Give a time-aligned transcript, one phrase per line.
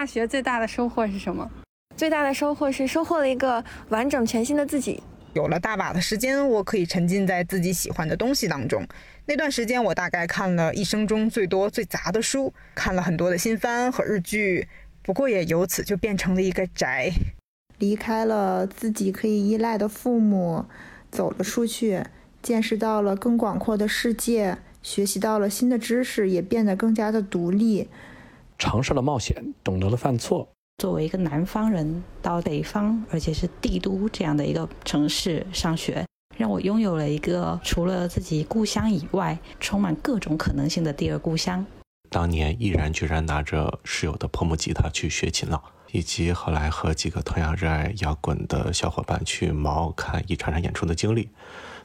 [0.00, 1.46] 大学最大的收获是什么？
[1.94, 5.02] 最大的收获是收获了一个完整全新的自己。
[5.34, 8.82] 有了大把的时间，我可以沉浸在自己喜欢的东西当中。
[9.26, 14.66] 那段时间，我大概看了一生中最多最杂的书，看了很多的新番和日剧。
[15.02, 17.12] 不过也由此就变成了一个宅，
[17.76, 20.64] 离开了自己可以依赖的父母，
[21.10, 22.02] 走了出去，
[22.40, 27.90] 见识到了更广阔的世界，学习到了新的知识，也变得更加的独立，
[28.60, 29.34] 尝试了冒险，
[29.64, 30.46] 懂得了犯错。
[30.76, 41.64] 作为一个南方人到北方，而且是帝都这样的一个城市上学，让我拥有了一个除了自己故乡以外，充满各种可能性的第二故乡。
[42.10, 51.30] 当年毅然决然拿着室友的破木吉他去学琴了，以及后来和几个同样热爱摇滚的小伙伴去毛看一场场演出的经历，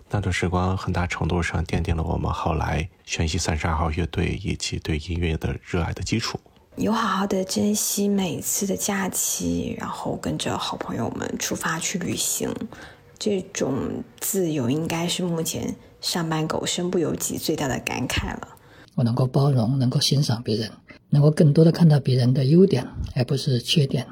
[0.10, 6.38] 那段时光很大程度上奠定了我们后来学习三十二号乐队以及对音乐的热爱的基础。
[6.78, 12.54] 有好好的珍惜每次的假期，然后跟着好朋友们出发去旅行，
[13.18, 18.50] 这种自由应该是目前上班狗身不由己最大的感慨了。
[18.96, 20.70] 我能够包容，能够欣赏别人，
[21.12, 24.06] 能够更多的看到别人的优点，而不是缺点。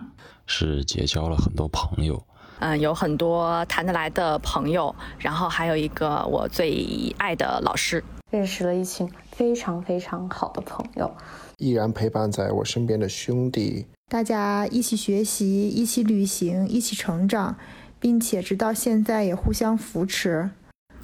[0.46, 2.22] 是结交了很多朋友，
[2.60, 8.04] 嗯，有很多谈得来的朋友，然后还有一个我最爱的老师，
[8.34, 11.16] 认识了一群非常非常好的朋友。
[11.60, 17.56] 依然陪伴在我身边的兄弟，大家一起学习，一起旅行，一起成长，
[18.00, 20.50] 并且直到现在也互相扶持。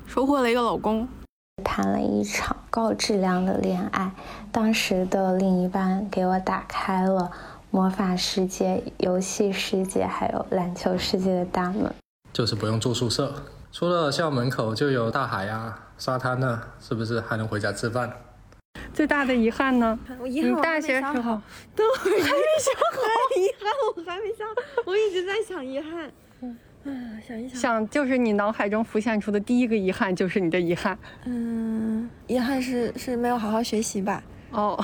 [0.07, 1.07] 收获了一个老公，
[1.63, 4.11] 谈了一场高质量的恋爱。
[4.51, 7.31] 当时的另一半给我打开了
[7.69, 11.93] 魔法世界、游戏世界还有篮球世界的大门。
[12.33, 18.09] 就是不用住宿舍，出了校门口就有大海呀、沙滩呢，是不是还能回家吃饭？
[18.93, 19.99] 最大的遗憾呢？
[20.23, 21.41] 你大学时候，
[21.75, 23.01] 等会儿还没想好
[23.35, 24.47] 遗憾，我还没想，
[24.85, 26.09] 我一直在想遗憾。
[26.83, 30.97] 嗯，想一想，想就是你脑海中浮现出的第一个遗憾就是你的遗憾。
[31.25, 34.23] 嗯，遗憾是是没有好好学习吧？
[34.51, 34.81] 哦，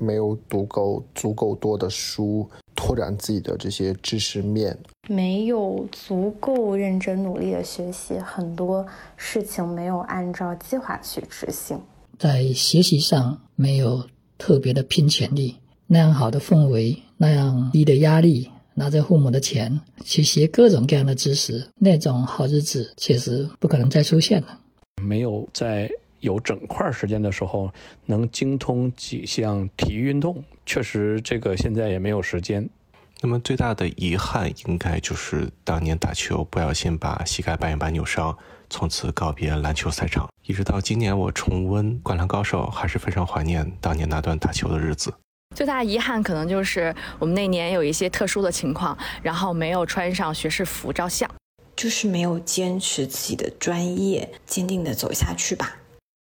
[0.00, 2.48] 没有读够足够多的书，
[2.82, 4.76] 拓展自己的这些知识面，
[5.08, 8.84] 没有足够认真努力的学习，很多
[9.16, 11.80] 事情没有按照计划去执行。
[12.18, 14.04] 在学习上没有
[14.36, 15.54] 特别的拼潜力，
[15.86, 24.58] 那样好的氛围，那样低的压力，拿着父母的钱去学各种各样的知识，那种好日子确实不可能再出现了。
[25.00, 25.88] 没有在
[26.22, 27.70] 有整块时间的时候
[28.06, 32.68] 能精通几项体育运动，确实这个现在也没有时间。
[33.20, 38.36] 那么最大的遗憾应该就是当年打球不小心把膝盖半月板扭伤。
[38.68, 45.12] 从此告别篮球赛场，一直到今年我重温《灌篮高手》，还是非常怀念当年那段打球的日子。
[45.54, 51.30] 最大的遗憾可能就是我们那年有一些特殊的情况，然后没有穿上学士服照相，
[51.76, 55.76] 就是没有坚持自己的专业，坚定的走下去吧。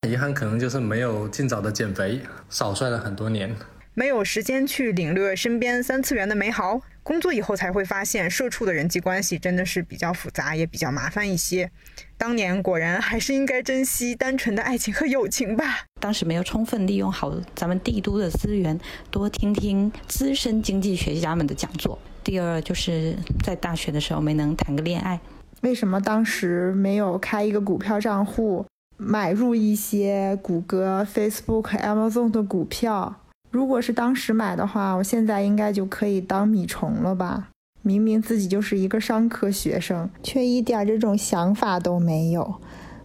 [0.06, 3.54] 遗憾可能就是没有尽早的减肥，少帅了很多年，
[3.94, 6.80] 没有时间去领略身边三次元的美好。
[7.02, 11.70] 工作以后才会发现，社畜的人际关系真的是比较复杂，也比较麻烦一些。
[12.16, 15.80] 当年果然还是应该珍惜单纯的爱情和友情吧。
[16.00, 18.78] 当时没有充分利用好咱们帝都的资源，
[19.10, 21.98] 多听听资深经济学家们的讲座。
[22.22, 25.18] 第二就是在大学的时候没能谈个恋爱。
[25.62, 28.64] 为什么当时没有开一个股票账户，
[28.98, 33.14] 买入一些谷歌、Facebook、Amazon 的股票？
[33.50, 37.48] 如果是当时买的话，我现在应该就可以当米虫了吧？
[37.82, 42.60] 明明自己就是一个商科学生，却一点这种想法都没有。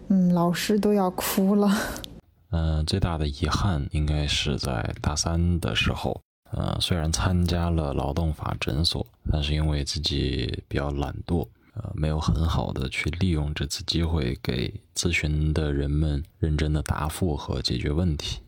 [0.09, 1.71] 嗯，老师都要哭了。
[2.49, 6.19] 嗯，最大的遗憾应该是在大三的时候。
[6.51, 18.41] 呃，虽然参加了劳动法诊所，但是因为自己比较懒惰，呃，没有很好的去利用这次机会给咨询的人们认真的答复和解决问题。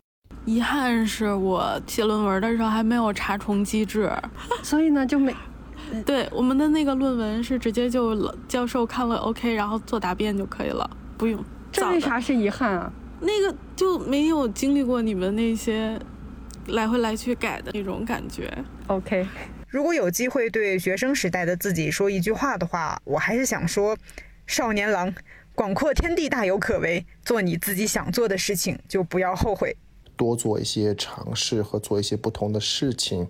[0.44, 4.12] 遗憾是我写论文的时候还没有查重机制，
[4.62, 5.34] 所以呢就没。
[6.04, 11.44] 对，我们的那个论文是直接就教授看了 OK，然后做答辩就可以了，不用。
[11.70, 12.92] 这为啥是遗憾啊？
[13.20, 15.98] 那个就没有经历过你们那些
[16.68, 18.52] 来回来去改的那种感觉。
[18.88, 19.26] OK，
[19.68, 23.96] 如果有机会对学生时代的自己说一句话的话，我还是想说：
[24.46, 25.12] 少年郎，
[25.54, 29.76] 广阔天地大有可为，做你自己想做的事情，就不要后悔。
[30.16, 33.28] 多做一些尝试和做一些不同的事情，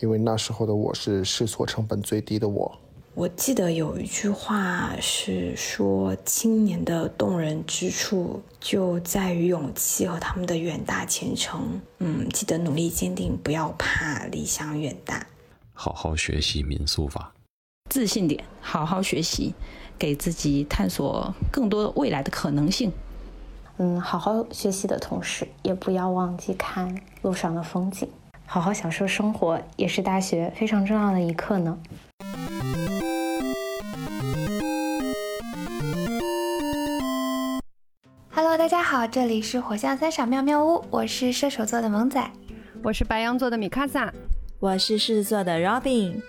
[0.00, 2.78] 因为那时候的我是试错成本最低的我。
[3.14, 11.80] 我记得有一句话是说，青年的动人之处就在于勇气和他们的远大前程。
[11.98, 15.26] 嗯，记得努力坚定，不要怕，理想远大。
[15.80, 17.32] 好好学习民宿法。
[17.88, 19.54] 自信点，好好学习，
[19.96, 22.90] 给自己探索更多未来的可能性。
[23.76, 28.08] 嗯，好好学习的同时，也不要忘记看路上的风景，
[28.44, 31.78] 好好享受生活，也是大学非常重要的一课呢。
[38.32, 42.28] Hello，大家好，这里是火象三傻妙妙屋，我是射手座的萌仔，
[42.82, 44.12] 我是白羊座的米卡萨，
[44.60, 46.20] 我是狮子座的 Robin。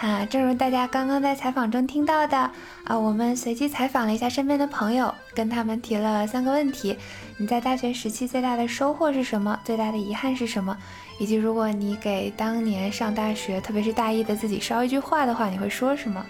[0.00, 2.50] 啊，正如大家刚刚在采访中听到的，
[2.84, 6.96] 啊，我们随机采访了一下身边的朋友，跟他们提了三个问题：
[7.36, 9.58] 你在大学时期最大的收获是什么？
[9.62, 10.74] 最大的遗憾是什么？
[11.18, 16.24] 以及如果你给当年上大学，特别是大一的自己捎一句话的话，你会说什么？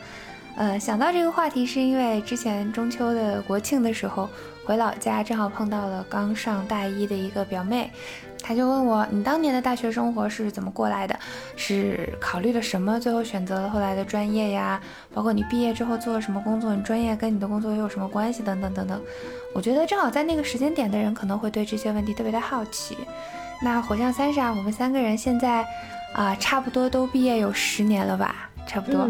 [0.56, 4.28] 呃，想到这个话题是因为之前中秋的国庆的时候
[4.64, 7.90] 回老家，正好碰到了刚上大一的一个表妹。
[8.42, 11.18] 他就问我，你当年的大学生活是怎么过来的？
[11.56, 14.80] 是考虑了什么，最后选择了后来的专业呀？
[15.12, 18.42] 包括你毕业之后做了什么工作，你专业跟你的工作又有什么关系？
[18.42, 19.00] 等等等等。
[19.54, 22.96] 我觉得正好在那个时间点的人可能会对这些问题特别的好奇。
[23.62, 25.66] 那火象三傻，我们三个人现在
[26.14, 28.50] 啊，差不多都毕业有十年了吧？
[28.66, 29.08] 差不多。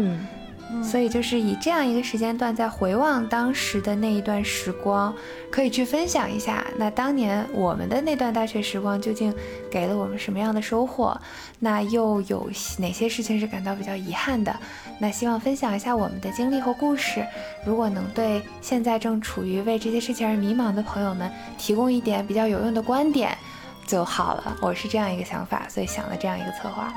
[0.83, 5.13] 所以就是以这样一个时间段，在回望当时的那一段时光，
[5.51, 9.33] 可以去分享一下，那当年我们的那段大学时光究竟
[9.71, 11.19] 给了我们什么样的收获？
[11.59, 14.55] 那又有哪些事情是感到比较遗憾的？
[14.99, 17.25] 那希望分享一下我们的经历和故事，
[17.65, 23.37] 如果能对现在正处于为这些事情而迷茫的朋友们提供一点比较有用的观点
[23.85, 24.57] 就好了。
[24.61, 26.93] 我是这样一个想法，所以想了这样一个策划。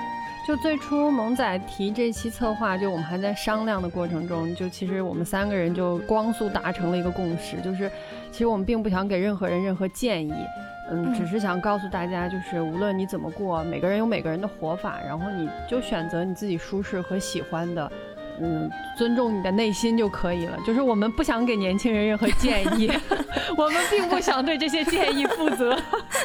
[0.46, 7.88] 就最初萌仔提这期策划，就我们还在商量的过程中，就其实我们三个人就光速达成了一个共识，就是
[8.32, 10.32] 其实我们并不想给任何人任何建议，
[10.90, 17.92] 嗯，只是想告诉大家，就是无论你怎么过，每个人有每个人的活法，然后你就选择你自己舒适和喜欢的，
[18.40, 20.58] 嗯，尊重你的内心就可以了。
[20.66, 22.90] 就是我们不想给年轻人任何建议，
[23.56, 25.78] 我们并不想对这些建议负责。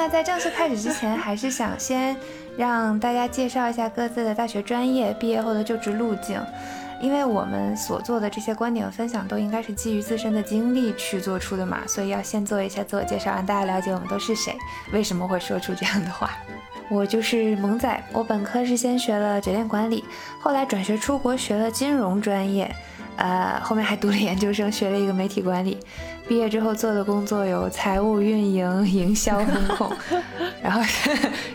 [0.00, 2.16] 那在正式开始之前，还是想先
[2.56, 6.40] 让大家介绍一下各自的大学专业、毕业后的就职路径，
[7.02, 14.56] 因为我们所做的这些观点分享都应该是基于自身的经历去做出的嘛，所以要先做一下自我介绍，让大家了解我们都是谁，
[14.90, 16.30] 为什么会说出这样的话。
[16.88, 20.02] 我就是萌仔，我本科是先学了酒店管理，
[20.40, 22.74] 后来转学出国学了金融专业。
[23.16, 25.78] 呃，后面还读了研究生，学了一个媒体管理。
[26.30, 29.92] 毕业之后做的工作有财务、运营、营销、风控，
[30.62, 30.80] 然后，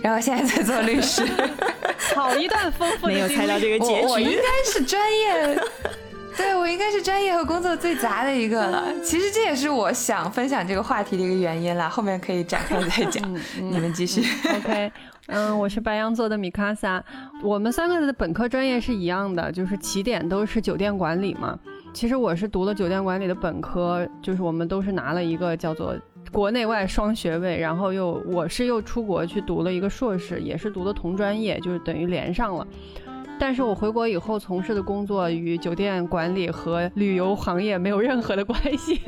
[0.02, 1.26] 然后现在在做律师。
[2.14, 4.06] 好一段丰富的没有猜到这个结局。
[4.06, 5.58] 我应该是专业，
[6.36, 8.84] 对我应该是专业和工作最杂的一个了。
[9.02, 11.88] 其实这也是我想分享这个话题的一个原因啦。
[11.88, 13.24] 后面可以展开再讲。
[13.58, 14.26] 你们继续。
[14.58, 14.92] OK。
[15.28, 17.02] 嗯，我是白羊座的米卡萨，
[17.42, 21.58] 我们三个的本科专业是一样的，就是起点都是酒店管理嘛。
[21.96, 25.96] 其实我是读了酒店管理的本科，就是我们都是拿了一个叫做
[26.30, 32.68] 国内外双学位，然后又我是又出国去读了一个硕士，也是读的同专业，就是等于连上了。
[33.40, 39.00] 但是我回国以后从事的工作与酒店管理和旅游行业没有任何的关系。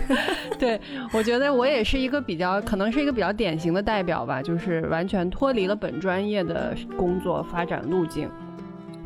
[0.58, 0.78] 对
[1.14, 8.30] 我觉得我也是一个比较，可能是一个比较典型的代表吧，就是完全脱离了本专业的工作发展路径。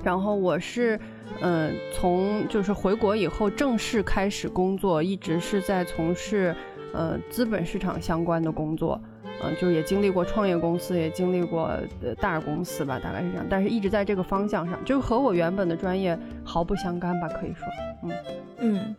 [0.03, 0.99] 然后我是，
[1.41, 6.55] 嗯，从就是回国以后正式开始工作，一直是在从事，
[6.93, 9.01] 呃，资本市场相关的工作。
[9.43, 11.71] 嗯，就也经历过创业公司，也经历过
[12.03, 13.47] 呃大公司吧，大概是这样。
[13.49, 17.67] 但是一直在这个方向上，就和我原本的专业毫不相干吧，可以说。
[18.03, 18.11] 嗯
[18.59, 18.97] 嗯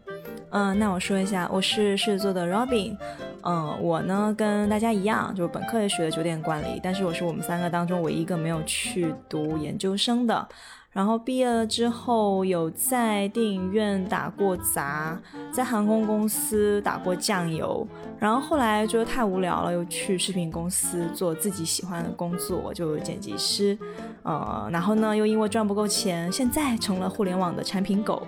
[0.49, 2.97] 嗯，那我说一下，我是狮子座的 Robin。
[3.43, 10.47] 嗯，我呢跟大家一样，就是本科也学的酒店管理，但是我是我们三个当中唯一一个没有去读研究生的。
[10.91, 15.17] 然后毕业了之后，有在电影院打过杂，
[15.49, 17.87] 在航空公司打过酱油，
[18.19, 23.77] 然后后来觉得太无聊了，又去视频公司做自己喜欢的工作，就剪辑师。
[24.23, 28.27] 呃，然后呢，又因为赚不够钱，现在成了互联网的产品狗。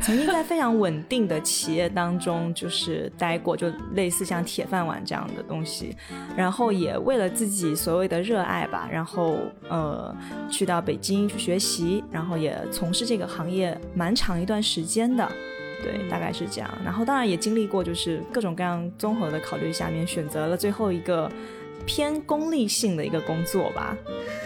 [0.00, 5.96] 曾经在非常稳定的企业当中就是待过，就类似像铁饭碗这样的东西，
[6.36, 10.14] 然后也为了自己所谓的热爱吧，然后呃
[10.50, 15.26] 去到北京去学习，然后也从事这个行业蛮长一段时间的，
[15.82, 16.70] 对，大概是这样。
[16.84, 21.30] 然后当然也经历过就是各种各样综合的考虑下面选择了最后一个。
[21.86, 23.96] 偏功利性的一个工作吧，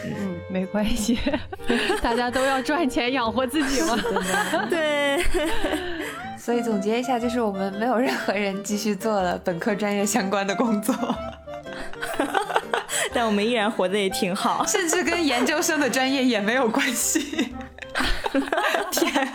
[0.05, 1.19] 嗯，没关系，
[2.03, 3.97] 大家都要赚钱养活自己嘛，
[4.69, 5.23] 对。
[6.39, 10.95] 所以总结一下，就是我们没有任何人继续做了本科专业相关的工作。
[13.13, 17.53] 但我们依然活得也挺好，甚至跟研究生的专业也没有关系。
[18.91, 19.29] 天，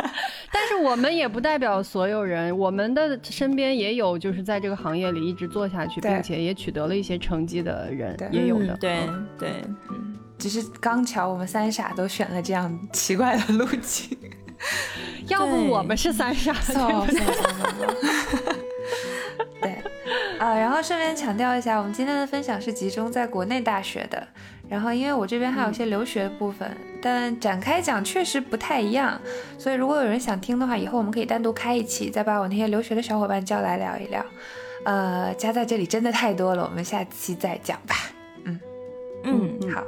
[0.83, 8.75] 我们也不代表所有人，我们的身边也有就是在这个行业里一直做下去，并且也取得了一些成绩的人，也有的。
[8.77, 8.99] 对
[9.39, 9.49] 对，
[9.89, 14.17] 嗯，只是刚巧我们三傻都选了这样奇怪的路径，
[15.29, 16.53] 要不我们是三傻？
[19.61, 19.71] 对，
[20.37, 24.27] 啊， 然后顺便强调一下，我们今天的分享是集中在国内大学的。
[24.73, 29.21] 然后，因为我这边还有一些留学的部分，但展开讲确实不太一样，
[29.55, 34.25] 所以如果有人想听的话，以后我们可以单独开一期，再把我那些留学的小伙伴叫来聊一聊。
[34.83, 37.95] 呃，加在这里真的太多了，我们下期再讲吧。
[38.45, 38.59] 嗯
[39.25, 39.83] 嗯，好。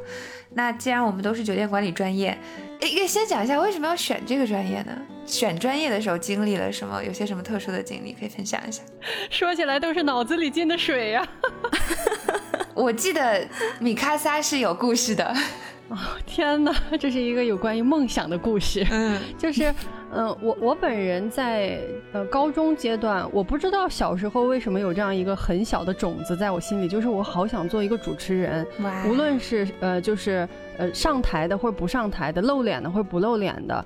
[0.54, 2.38] 那既然我们都是酒店管理专业，
[2.82, 4.96] 诶，先讲一下为什么要选这个专业呢？
[5.26, 7.04] 选专业的时候经历了什么？
[7.04, 8.84] 有些什么特殊的经历可以分享一下？
[9.32, 11.28] 说起来都是脑子里进的水呀。
[12.76, 13.48] 我记得
[13.80, 15.34] 米卡萨是有故事的，
[15.88, 18.86] 哦天哪，这是一个有关于梦想的故事。
[18.92, 19.74] 嗯，就是，
[20.12, 21.80] 嗯，我我本人在
[22.12, 28.68] 呃高中阶段，我不知道小时候为什么有这样一个很小的种子在我心里，就是我好想做一个主持人，
[29.08, 33.86] 无论是呃就是呃上台的或者不上台的，露脸的或者不露脸的，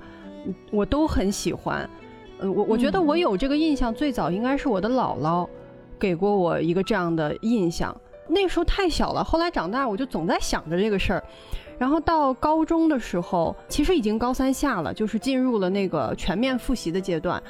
[0.72, 1.88] 我都很喜欢。
[2.40, 5.48] 呃，我我觉得我有这个印象，最早应该是我的姥姥
[5.96, 7.96] 给过我一个这样的印象。
[8.30, 11.24] 那时候太小了，后来长大我就总在想着这个事儿，
[11.78, 17.42] 然后到高中的时候，其实已经高三下了，就是进入了那个全面复习的阶段。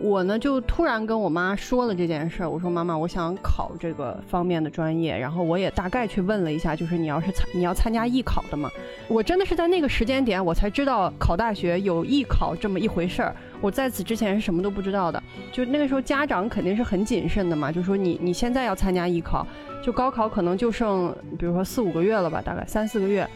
[0.00, 8.70] 我呢就突然跟我妈说了这件事儿，我说妈妈，我想考这个方面的专业，然后我也大概去问了一下，就是你要是参你要参加艺考的嘛，
[9.08, 19.44] 我真的是在那个时间点我才知道考大学有艺考这么一回事儿，我在此之前是什么都不知道的，就那个时候家长肯定是很谨慎的嘛，就说你你现在要参加艺考，
[19.82, 23.26] 就高考可能就剩比如说四五个月了吧，大概三四个月，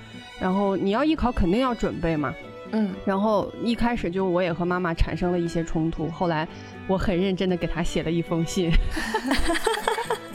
[0.40, 2.34] 然后你要艺考肯定要准备嘛。
[2.74, 6.48] 嗯，然后一开始就我也和妈妈产生了一些冲突，后来
[6.86, 8.70] 我很认真的给她写了一封信，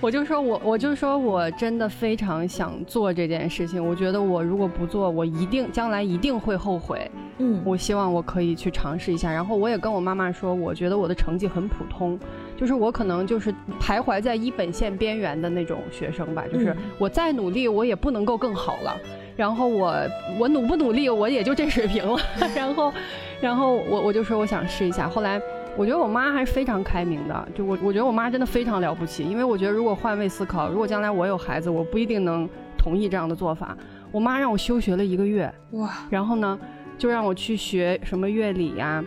[0.00, 7.10] 我就说我我就说我真的非常想做这件事情，我觉得我如果不做，我一定将来一定会后悔。
[7.38, 12.18] 嗯，我希望我可以去尝试一下，然后我也跟我妈妈说，我觉得我的成绩很普通，
[12.56, 18.94] 就是我可能就是徘徊在一本线边缘的那种学生吧，就是我再努力，我也不能够更好了。
[19.36, 19.96] 然后我
[20.38, 22.20] 我努不努力，我也就这水平了。
[22.54, 22.92] 然后，
[23.40, 25.08] 然后我我就说我想试一下。
[25.08, 25.40] 后来
[25.80, 29.24] 我觉得我妈还是非常开明的，就我我觉得我妈真的非常了不起。
[29.24, 32.46] 因为我觉得如果换位思考，如果将来我有孩子，我不一定能
[32.76, 33.74] 同意这样的做法。
[34.12, 35.90] 我妈让我休学了一个月，哇！
[36.10, 36.58] 然后呢，
[36.98, 39.02] 就让我去学什么乐理呀，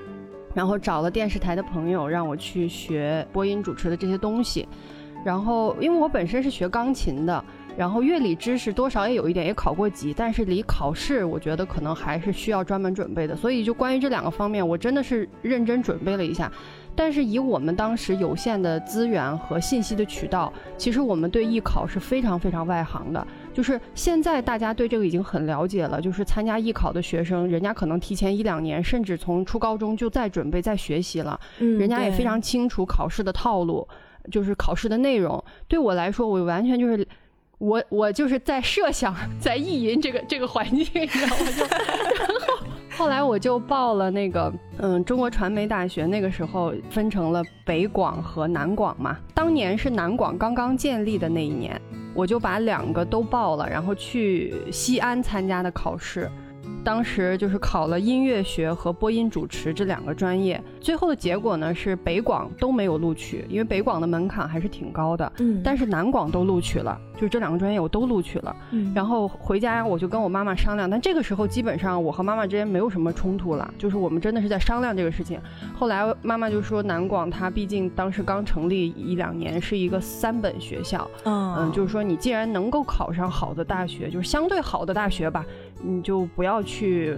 [0.55, 4.67] 然后找了电视台的朋友让我去学播音主持的这些东西。
[5.23, 7.45] 然后因为我本身是学钢琴的。
[7.75, 13.35] 然后乐理知识多少也有一点，也考过级，但是离考试我觉得可能还是需要专门准备的。
[13.35, 16.51] 所以就关于这两个方面，我真的是认真准备了一下。
[16.95, 23.25] 但是以我们当时有限的资源和信息的渠道，其实我们对艺考是非常非常外行的。
[23.51, 31.39] 就是现在大家对这个已经很了解了，就是参加艺考的学生，人家可能提前一两年，甚至从初高中就在准备在学习了。
[31.57, 33.87] 嗯，人家也非常清楚考试的套路，
[34.31, 35.43] 就是考试的内容。
[35.67, 37.07] 对我来说，我完全就是。
[37.63, 41.45] 我我就是在设想在意淫这个这个环境，你知道吗？
[41.55, 42.65] 就然后
[42.97, 49.17] 后来我就报了那个嗯中国传媒大学，那个时候分成了北广和南广嘛。
[49.33, 51.79] 当年是南广刚刚建立的那一年，
[52.13, 56.29] 我就把两个都报了，然后去西安参加的考试。
[56.83, 65.31] 当时就是考了音乐学和播音主持这两个专业，最后的结果呢是北广都没有录取，因为北广的门槛还是挺高的。
[65.39, 68.55] 嗯，但是南广都录取了，就是这两个专业我都录取了。
[68.71, 75.39] 嗯，然后回家我就跟我妈妈商量，但这个时候基本上我和妈妈之间没有什么冲突了，就是我们真的是在商量这个事情。
[75.73, 81.09] 后来妈妈就说南广它毕竟当时刚成立一两年，是一个三本学校。
[81.23, 85.45] 嗯嗯，就是说你既然能够考上好的大学，就是相对好的大学吧。
[85.85, 86.72] 你就不要去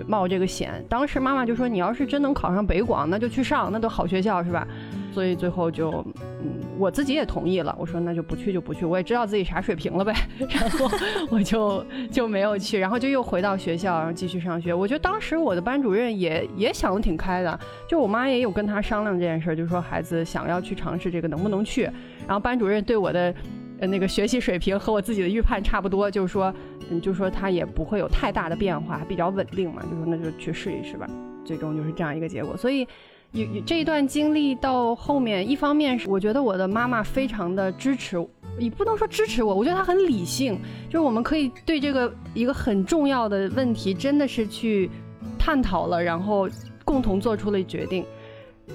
[0.07, 0.83] 冒这个险。
[0.89, 4.67] 当时妈妈就说：“你要是真能考上北广，那就去上，那都好学校，是吧？”
[5.13, 7.73] 所以最后就，嗯，我自己也同意了。
[7.79, 10.13] 我说：“那就不去就不去，我也知道自己啥水平了呗。
[10.49, 10.89] ”然后
[11.29, 14.73] 我就就没有去，然后就又回到学校，然后继续上学。
[14.73, 17.57] 我觉得当时我的班主任也也想的挺开的，
[17.87, 21.83] 就我妈也有跟他商量这件事，就说孩子想要去尝试这个，能不能去？
[22.27, 23.33] 然后班主任对我的。
[23.79, 26.53] 呃，那个学习水平和我自己的预判差不多，就是说，
[26.89, 31.09] 嗯，就说他也不会有太大的变化，比较稳定嘛，就说那就去试一试吧。
[31.43, 32.55] 最终就是这样一个结果。
[32.57, 32.87] 所以，
[33.33, 38.17] 有有这一段经历到后面，一方面是我觉得我的妈妈非常的支持，
[38.57, 44.89] 也不能说支持我，我觉得她很理性，就是我们可以对这个一个很重要的问题，真的是去
[45.37, 46.49] 探讨了，然后
[46.83, 48.05] 共同做出了决定。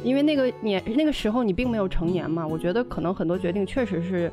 [0.04, 4.30] 因为那个年那个时候你并没有成年嘛，我觉得可能很多决定确实是，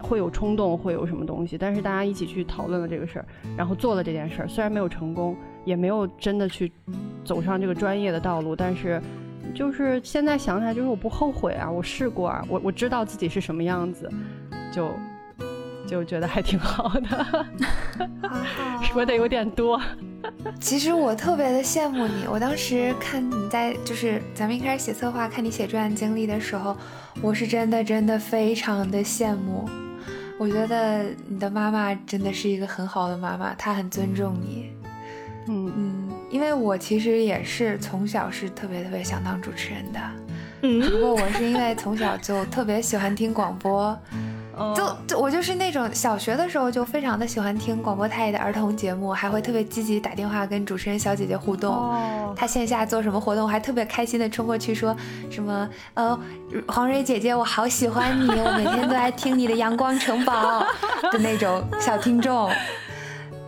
[0.00, 3.24] 会有冲动，会有什么东西，但是大家一起去讨论了这个事儿，
[3.56, 6.72] 然后做了这件事儿，虽然没有成功，也没有真的去
[7.24, 9.00] 走上这个专业的道路，但是
[9.54, 14.10] 就是现在想起来，就是我不后悔啊，我试过啊，我我知道自己是什么样子，
[14.72, 14.90] 就。
[15.88, 17.46] 就觉得还挺好的，
[18.84, 19.80] 说的有点多。
[20.60, 22.26] 其实我特别的羡慕你。
[22.28, 26.76] 我当时看你在，就是咱们一开始写策划，看你写这段经历的时候，
[27.22, 29.68] 我是真的真的非常的羡慕。
[30.38, 34.70] 我觉得你的妈妈真的是一个很好的妈妈，她很尊重你。
[35.46, 40.00] 嗯嗯，因为我其实也是从小是特别特别想当主持人的，
[40.62, 43.98] 嗯，不过我是因为从小就特别喜欢听广播。
[44.74, 51.72] 就就我就是那种小学的时候就非常的喜欢听广播台里的儿童节目，还会特别积极打电话跟主持人小姐姐互动。
[51.72, 54.96] 哦，她线下做什么活动，我还特别开心的冲过去说
[55.30, 56.18] 什么呃，
[56.66, 60.60] 黄蕊姐姐，我好喜欢你，我每天都在听你的阳光城堡
[61.12, 62.50] 的那种小听众。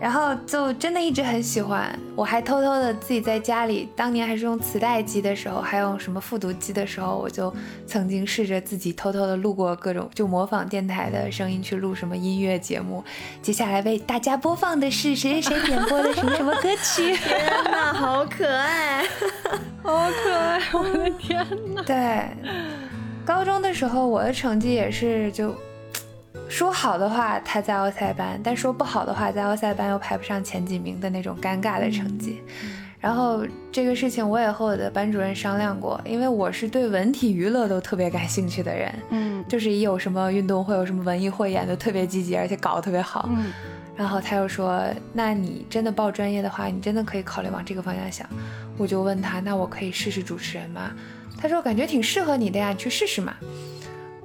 [0.00, 7.52] 然后就真的一直很喜欢，我还偷偷的自己在家里，当年还是用磁带机的时候，还有什么复读机的时候，我就
[7.86, 13.04] 曾经试着自己偷偷的录过各种，就模仿电台的声音去录什么音乐节目。
[13.42, 17.14] 接下来为大家播放的是谁谁谁点播的什么什么歌曲？
[17.20, 19.04] 天哪，好可爱，
[19.84, 21.82] 好可爱，我的天哪！
[21.82, 22.26] 对，
[23.22, 25.54] 高中的时候我的成绩也是就。
[26.50, 32.42] 说好的话，他在奥赛班；但说不好的话，在奥赛班又排不上前几名的那种尴尬的成绩。
[33.00, 43.28] 然后这个事情我也和我的班主任商量过，因为我是对文体娱乐都特别感兴趣的人，嗯，就是一有什么运动会、有什么文艺汇演都特别积极，而且搞得特别好。
[43.32, 43.52] 嗯，
[43.96, 44.82] 然后他又说
[45.14, 48.28] ：“那你真的报专业的话，你真的可以考虑往这个方向想。”
[48.76, 50.90] 我就问他：“那我可以试试主持人吗？”
[51.40, 53.34] 他说：“感觉挺适合你的呀，你去试试嘛。”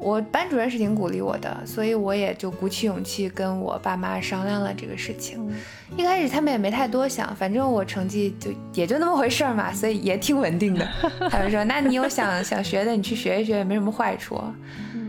[0.05, 5.51] 我班主任是挺鼓励我的，所以我也就鼓起勇气跟我爸妈商量了这个事情。
[5.97, 10.87] 一开始他们也没太多想，反正我成绩就也就那么回事儿嘛，所以也挺稳定的。
[11.31, 14.39] 他们说：“那你有想想学的，你去学一学也没什么坏处。”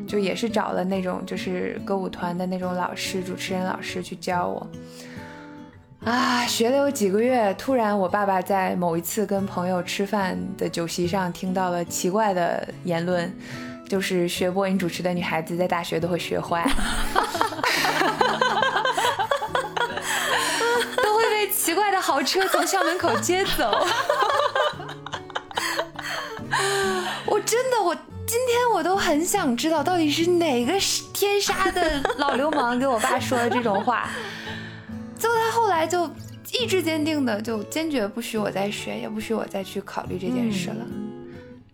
[0.09, 4.67] 就也是找了那种就是歌舞团的那种老师，主持人老师去教我。
[6.05, 13.31] 啊，学了有几个月，突然我爸爸在某一次跟朋友吃饭的酒席上听到了奇怪的言论。
[13.88, 16.64] 就是学播音主持的女孩子在大学都会学坏，
[21.03, 23.87] 都会被奇怪的豪车从校门口接走。
[27.27, 30.72] 我真的，我今天我都很想知道，到底是哪个
[31.12, 34.09] 天杀的老流氓给我爸说的这种话。
[35.18, 36.07] 最后他后来就
[36.53, 40.85] 意志坚定的，就坚决不许我再学，也不许我再去考虑这件事了。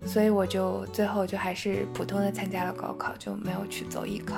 [0.04, 4.36] 所以我就最后就还是普通的参加了高考，就没有去走艺考，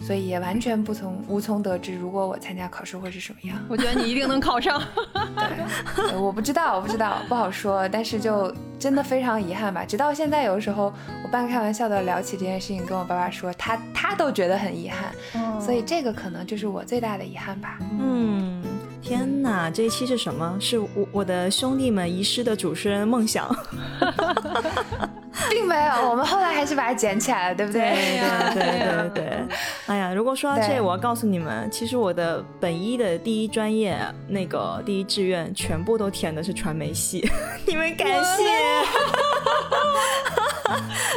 [0.00, 3.58] 所以也完全不从无从得知，如果我参加考试会是什么样。
[3.68, 4.82] 我觉得你一定能考上。
[5.94, 7.88] 对，我不知道，我不知道，不好说。
[7.88, 9.84] 但是就真的非常遗憾吧。
[9.84, 15.60] 直到现在，有的时候我半开玩笑的聊起这件事情，跟我爸爸说，他他都觉得很遗憾。
[15.60, 17.78] 所以这个可能就是我最大的遗憾吧。
[18.00, 18.62] 嗯。
[19.00, 20.56] 天哪，这一期是什么？
[20.60, 23.54] 是我我的兄弟们遗失的主持人梦想，
[25.48, 26.10] 并没有。
[26.10, 27.80] 我们后来还是把它捡起来了，对不对？
[28.54, 29.24] 对对对对。
[29.86, 37.26] 哎呀，如果说到这，我要告诉你们，其实我的本一的第一专业那个第一志愿全部都填的是传媒系，
[37.66, 38.44] 你们感谢。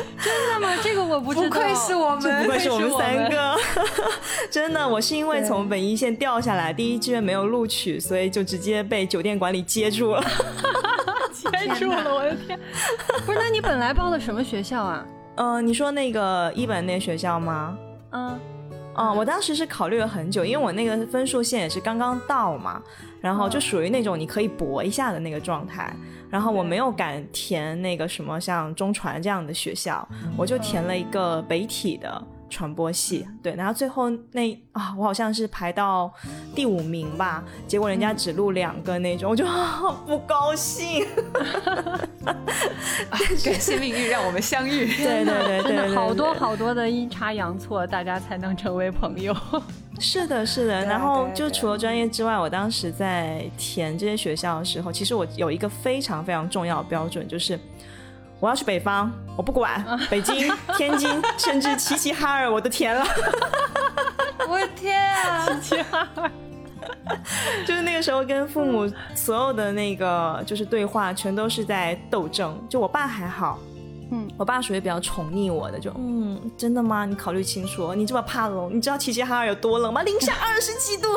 [0.21, 0.75] 真的吗？
[0.83, 1.43] 这个我不知道。
[1.47, 3.57] 不愧是我们，不愧是我们三个。
[4.49, 10.23] 真的，我是因为从本一线掉下来，第一志愿没有录取，所以就直接被酒店管理接住了。
[11.33, 12.59] 接住了，我的天！
[13.25, 15.05] 不是，那你本来报的什么学校啊？
[15.35, 17.77] 嗯，你说那个一本那学校吗？
[18.11, 18.39] 嗯。
[18.95, 22.81] 嗯，我当时是考虑了很久，因为我那个分数线也是刚刚到嘛，
[23.21, 25.93] 然后就属于那种你可以搏一下的那个状态，
[26.29, 32.21] 然后我没有敢填那个什么像中传这样的学校，我就填了一个北体的。
[32.51, 36.11] 传播系对，然后最后那啊，我好像是排到
[36.53, 39.43] 第五名吧，结果人家只录两个那种，我就
[40.05, 41.07] 不高兴。
[43.43, 44.85] 感谢命运让我们相遇。
[44.97, 49.35] 对对对，真的好多好多的阴差阳错，大家才能成为朋友。
[49.99, 50.85] 是的，是的。
[50.85, 57.59] 然后就除了专业之外，我当时在填这些学校的时候，其实我有一个非常非常重要的标准，就是
[58.41, 63.05] 我要去北方，我不管北京、天津， 甚至齐齐哈尔，我的天了！
[64.49, 65.45] 我的天啊！
[65.61, 66.31] 齐齐哈尔，
[67.67, 72.59] 就是那个时候跟父母所有的那个就是对话，全都是在斗争。
[72.67, 73.59] 就我爸还好。
[74.13, 77.05] 嗯，我爸属于比较宠溺我的，就嗯，真的吗？
[77.05, 80.01] 你考虑清楚，你这么怕冷，你知道齐齐哈尔有多冷吗？
[80.01, 81.07] 零下二十几度。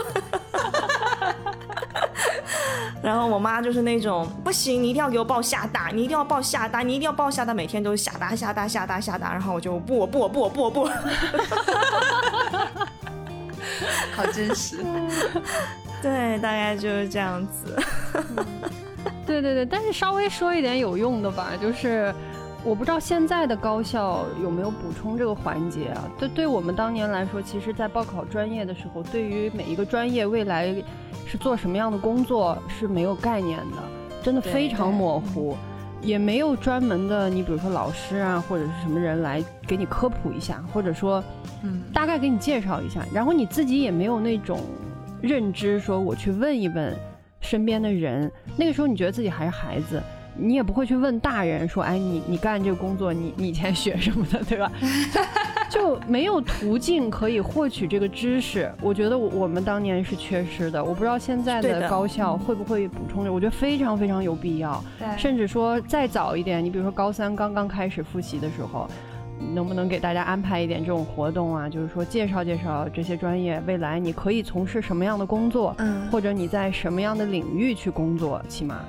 [3.05, 9.31] 然后我妈就是那种不行，你一定要给我报厦大，你一定要报厦大，你一定要报厦大，每天都是厦大厦大厦大厦大。
[9.31, 10.87] 然后我就不我不我不我不我不，
[14.17, 14.83] 好真实。
[16.01, 17.77] 对，大概就是这样子。
[19.27, 22.15] 对对对，但是稍微说一点有用的吧，就是。
[22.65, 26.11] 我不知道现在的高校有没有补充这个环节啊？
[26.19, 30.75] 对，对我们当年来说，其实，在报考专业的时候，对于每一个专业未来
[31.27, 33.77] 是做什么样的工作是没有概念的，
[34.23, 35.55] 真的非常模糊，
[36.01, 41.23] 也没有专门的，你比如说老师啊，或者是什么人来给你科普一下，或者说，
[41.63, 44.59] 嗯，大概给你介绍一下，然后你自己也没有那种
[45.21, 46.97] 认知，说我去问一问
[47.43, 50.03] 身边的人，那个时候你觉得自己还是孩子。
[50.37, 54.71] 你也不会去问大人说，哎，你你干这个工作，你你以前学什么的，对吧？
[55.71, 58.73] 就没有途径可以获取这个知识。
[58.81, 63.29] 我觉得我我们当年是缺失的，我不知道现在的高校会不会补充。
[63.33, 64.83] 我觉得非常非常有必要。
[65.17, 68.89] 甚至说再早一点，你比如说高三刚刚开始复习的时候，
[69.53, 71.69] 能不能给大家安排一点这种活动啊？
[71.69, 75.77] 就是说介绍介绍这些专业，未来你可以从事什么样的工作，
[76.11, 78.81] 或者你在什么样的领域去工作，起码。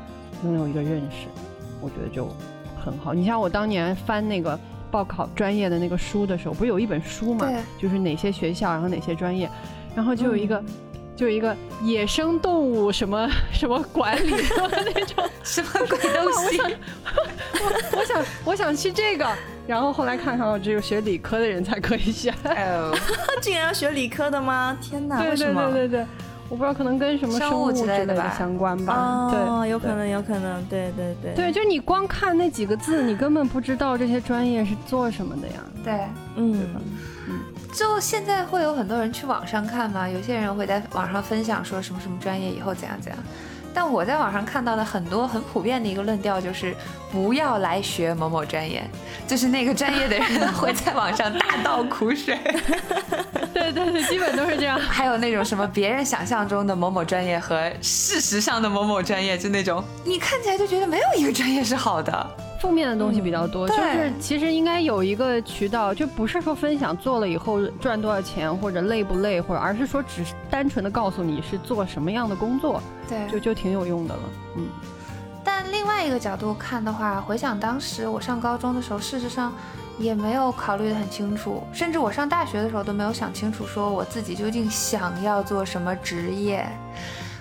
[0.44, 1.28] 拥有一个认识，
[1.82, 2.28] 我觉得就
[2.84, 3.14] 很好。
[3.14, 4.60] 你像我当年翻那个
[4.92, 7.52] 报考专业的那个书的时候，不是有一本书嘛？
[7.80, 9.50] 就是哪些学校，然后哪些专业，
[9.96, 10.64] 然后就有一个，
[11.16, 16.60] 就有一个野生动物什么 什么管理的那种 什么鬼东西。
[16.62, 19.28] 我 我想我想去这个，
[19.66, 22.34] 然后后来看看，只有学理科的人才可以选。
[23.42, 24.78] 竟然要学理科的吗？
[24.82, 25.22] 天哪！
[25.24, 25.72] 为什么？
[25.72, 26.08] 对对对对。
[26.50, 29.30] 我不知道，可能跟什么生物之类的相关吧。
[29.32, 30.64] 对，有可能，有可能。
[30.66, 31.34] 对对对。
[31.34, 35.56] 对，就你光看那几个字，你根本不知道这些专业是做什么的呀。
[35.84, 35.94] 对，
[36.36, 36.68] 嗯
[37.28, 37.40] 嗯。
[37.74, 40.08] 就现在会有很多人去网上看嘛？
[40.08, 43.20] 有些人会在网上分享说什么什么专业以后怎样怎样。
[43.76, 46.74] 但我在网上看到的很多很普遍的一个论调就是
[47.12, 48.82] 不要来学某某专业，
[49.28, 52.40] 就是那个专业的人 会在网上大倒苦水。
[53.54, 54.80] 对对对，基本都是这样。
[54.80, 62.28] 还有那种什么别人想象中的某某专业和事实上的某某专业，就那种你看起来就觉得没有一个专业是好的。
[62.60, 74.22] 负面的东西比较多，就是其实应该有一个渠道，就不是说分享做了以后赚多少钱或者累不累，或者而是说只是单纯的告诉你是做什么样的工作，对，就就挺有用的了。
[74.58, 74.68] 嗯。
[75.44, 79.54] 但另外一个角度看的话，回想当时我上高中的时候，事实上
[80.00, 86.68] 也没有考虑的很清楚，甚至我上大学的时候都没有想清楚，说我自己究竟想要做什么职业。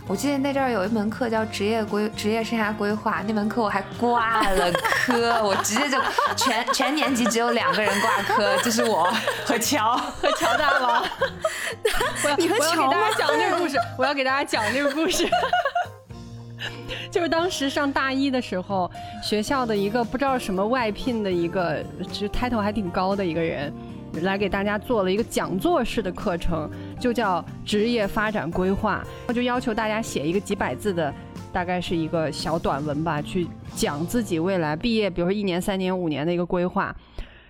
[0.07, 5.99] 我记得那阵儿有一门课叫职业规职业生涯规划，那门课我还挂了科，我直接就
[6.37, 9.11] 全全年级只有两个人挂科，就是我
[9.47, 11.03] 和乔 和乔大王。
[12.37, 15.27] 你和乔我要给大家讲那个故事，我要给大家讲那个故事。
[17.11, 18.91] 就是当时上大一的时候，
[19.23, 23.73] 学校的一个不知道什么外聘的一个，就 title 还挺高的一个人。
[24.23, 26.71] 来给大家做了一个讲座式的课程，
[27.05, 29.05] 就叫职业发展规划。
[29.29, 31.13] 我就要求大家写一个几百字的，
[31.53, 36.97] 大概是一个小短文吧，去讲自己未来毕业，比如说一年、三年、五年的一个规划。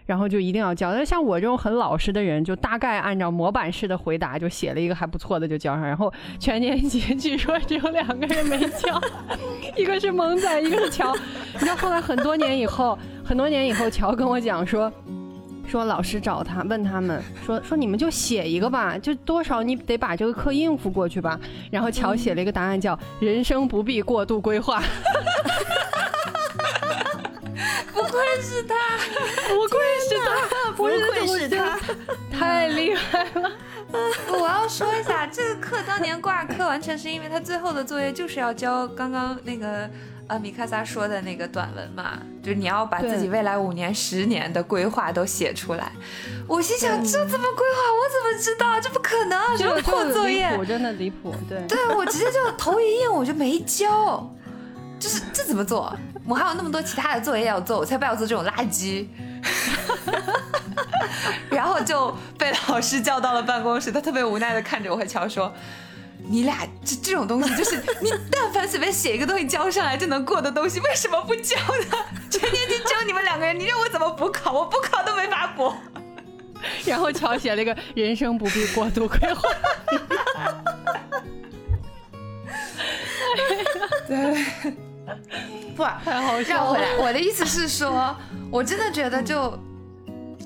[0.06, 0.92] 然后就一定要交。
[0.92, 5.86] 那像我这种很老实的人，就大概按照模板式的回答，就写了一个还不错的就交上。
[5.86, 9.00] 然后全年级据说只有两个人没交，
[9.78, 11.14] 一个是萌仔，一个是乔。
[11.52, 14.92] 你知道后来很多年以后，很多年以后，乔跟我讲说。
[15.66, 21.38] 说老师找他问他们说说你们就写一个吧，就多少你得把这个课应付过去吧。
[21.70, 24.83] 然后乔写了一个答案叫“人生不必过度规划”。
[27.92, 28.74] 不愧是他，
[29.48, 31.78] 不愧是他，不愧是他，
[32.30, 33.50] 太厉害了。
[34.28, 39.88] 我要说一下，这个课当年挂科完全是因为他最后的作业就是要交刚刚那个。
[40.26, 45.92] 呃，米卡萨说的那个短文嘛，就是你要把自己未来五年、十年的规划都写出来。
[46.48, 47.92] 我心想，这怎么规划？
[47.92, 48.80] 我怎么知道？
[48.80, 51.34] 这不可能，这破作业，真的离谱。
[51.46, 54.33] 对，对我直接就头一硬，我就没交。
[55.04, 55.94] 就是这怎么做？
[56.26, 59.06] 我还有那么多其他的作业要做，我才不要做这种垃圾。
[61.50, 65.52] 然后就被老师叫到了办公室，他特别无奈的看着我和乔说。
[66.26, 71.98] 你俩这这种东西，就是你但凡随便写一个东西交上来就能过的东西，为什么不交呢？
[72.30, 74.52] 全年级只有你们两个人，你让我怎么补考？
[74.52, 75.70] 我补考都没法补。
[76.86, 79.50] 然后乔写了一个“人生不必过度规划
[84.08, 84.46] ”。对，
[85.76, 86.80] 不，太好笑了。
[87.00, 88.16] 我的意思是说，
[88.50, 89.58] 我真的觉得就。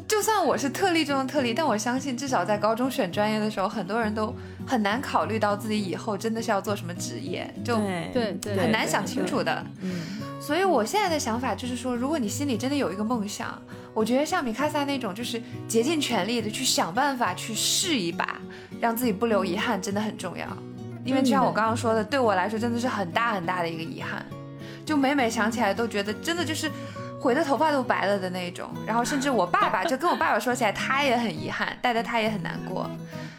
[0.08, 4.34] 就算我是特例中的特例，但我相信至少在高中选专业的时候，很多人都
[4.66, 7.76] 很难考虑到自己以后真的是要做什么职业，就
[8.10, 9.62] 对对很难想清楚的。
[9.82, 10.00] 嗯，
[10.40, 13.60] 所以我现在的想法就是说，如果你心里真的有一个梦想，
[13.92, 18.40] 我觉得像米卡萨那种，就是竭尽全力的去想办法去试一把，
[18.80, 20.46] 让自己不留遗憾，真的很重要。
[21.04, 24.24] 因为就像我刚刚说的，对我来说真的是很大很大的一个遗憾，
[24.88, 26.70] 就每每想起来都觉得真的就是。
[27.20, 32.88] 毁的头发都白了的那种，然后甚至我爸爸就跟我爸爸说起来，他也很遗憾，带的他也很难过。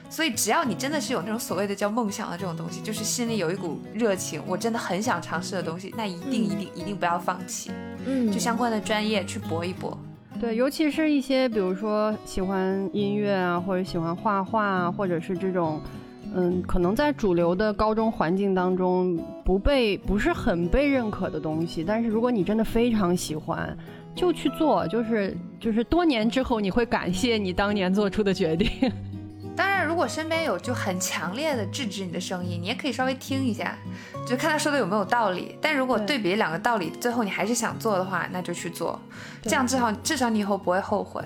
[0.09, 7.71] 所以只要你真的是有那种所谓的叫梦想的这种东西，就是心里有一股热情，我真的很想尝试的东西，那一定一定一定不要放弃。
[8.05, 9.97] 嗯，就相关的专业去搏一搏。
[10.41, 15.81] 对，尤其是一些比如说喜欢音乐啊，或者喜欢画画啊，或者是这种。
[16.35, 23.75] 嗯，可能在主流的高中环境当中不被不是很被认可的东西，但是如果你真的非常喜欢，
[24.15, 28.69] 就去做，就是就是多年之后你会感谢你当年做出的决定。
[29.57, 33.77] 当然，如果身边有就很强烈的制止你的声音，你也可以稍微听一下，
[34.25, 35.57] 就看他说的有没有道理。
[35.59, 38.97] 但如果对比两个道理，最后你还是想做的话，那就去做，
[39.41, 41.21] 这样至少至少你以后不会后悔。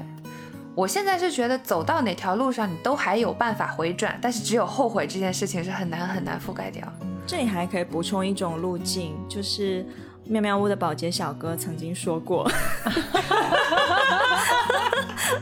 [0.75, 6.91] 我现在是觉得走到哪条路上你都还有办法回转，但是只有后悔这件事情是很难很难覆盖掉。
[7.27, 9.85] 这里还可以补充一种路径，就是
[10.25, 12.49] 妙妙屋的保洁小哥曾经说过。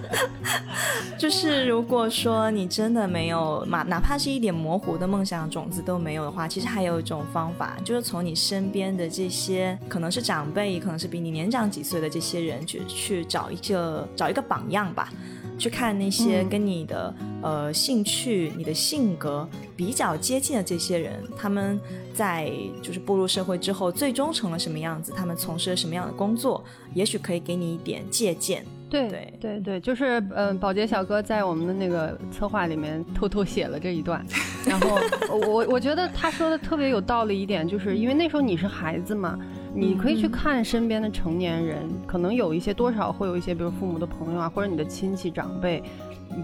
[1.17, 15.11] 就是如果说你真的没有，哪哪怕是一点模糊的梦想种子都没有的话，其实还有一种方法，就是从你身边的这些可能是长辈，也可能是比你年长几岁的这些人去去找一个找一个榜样吧，
[15.59, 21.79] 去看那些跟你的呃兴趣、你的性格比较接近的这些人，他们
[22.15, 26.63] 在就是步入社会之后最终成了什么样子，他们从事了什么样的工作，
[26.95, 28.65] 也许可以给你一点借鉴。
[28.91, 29.33] 对对。
[29.39, 34.23] 对对，就是嗯，保洁小哥在我们的那个策划里面偷偷写了这一段，
[34.67, 34.99] 然后
[35.31, 39.39] 我我觉得他说的特别有道理一点，就是因为那时候你是孩子嘛，
[39.73, 45.81] 你可以去看身边的成年人，可能有一些多少会有一些，比如父母的朋友啊，或者你的亲戚长辈，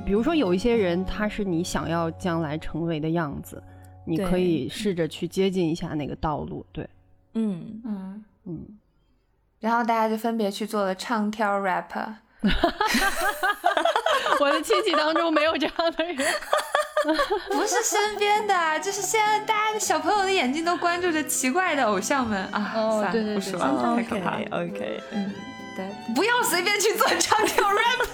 [0.06, 3.62] 比如说有一些人他是你想要将来成为的样子，
[4.06, 6.90] 你可以试着去接近一下那个道路，对，
[7.34, 7.82] 嗯。
[7.84, 8.24] 嗯。
[8.50, 8.66] 嗯，
[9.60, 12.14] 然后大家就分别去做了唱跳 rapper。
[14.40, 16.16] 我的亲戚当中没有这样的人，
[17.52, 22.74] 不是身边的，就是现在大家的小朋友的眼睛都关注着奇怪的偶像们啊！
[22.76, 24.46] 哦，对对对，太可怕了。
[24.52, 25.34] OK，嗯，
[25.76, 28.08] 对，不要随便去做唱跳 rap。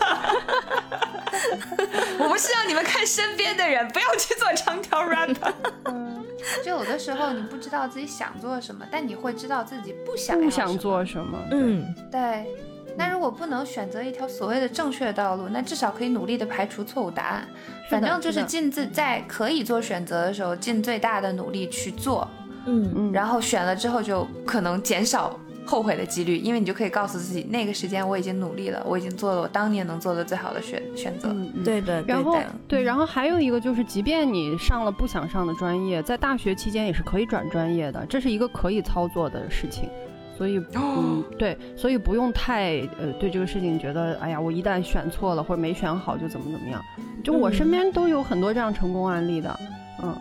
[2.19, 5.35] 我不是让你们看身边的人，不要去做唱跳 rap。
[5.85, 6.25] 嗯，
[6.63, 11.37] 就有的时候你不知道自己想做什么，但你会知道自己不想不想做什么。
[11.51, 12.47] 嗯，对。
[12.95, 17.47] 那如果不能选择一条所谓的正确的道路，那至少可以努力的排除错误答案。
[17.89, 22.27] 反正就是尽自在可以做选择的时候，尽最大的努力去做。
[22.65, 23.11] 嗯嗯。
[23.11, 31.29] 然后选了之后，就可能减少后悔的几率，因为你就可以告诉自己，那个时间我已经努力了，我已经做了我当年能做的最好的选选择。
[31.29, 32.01] 嗯对的。
[32.03, 39.89] 然后对，然后还有一个就是，即便你上了不想上的专业，在大学期间也是可以转专业的，这是一个可以操作的事情。
[40.37, 46.81] 所以，嗯，对，所以不用太呃，对这个事情觉得，哎呀，我一旦选错了或者没选好就怎么怎么样。
[47.23, 49.59] 就我身边都有很多这样成功案例的，
[50.01, 50.15] 嗯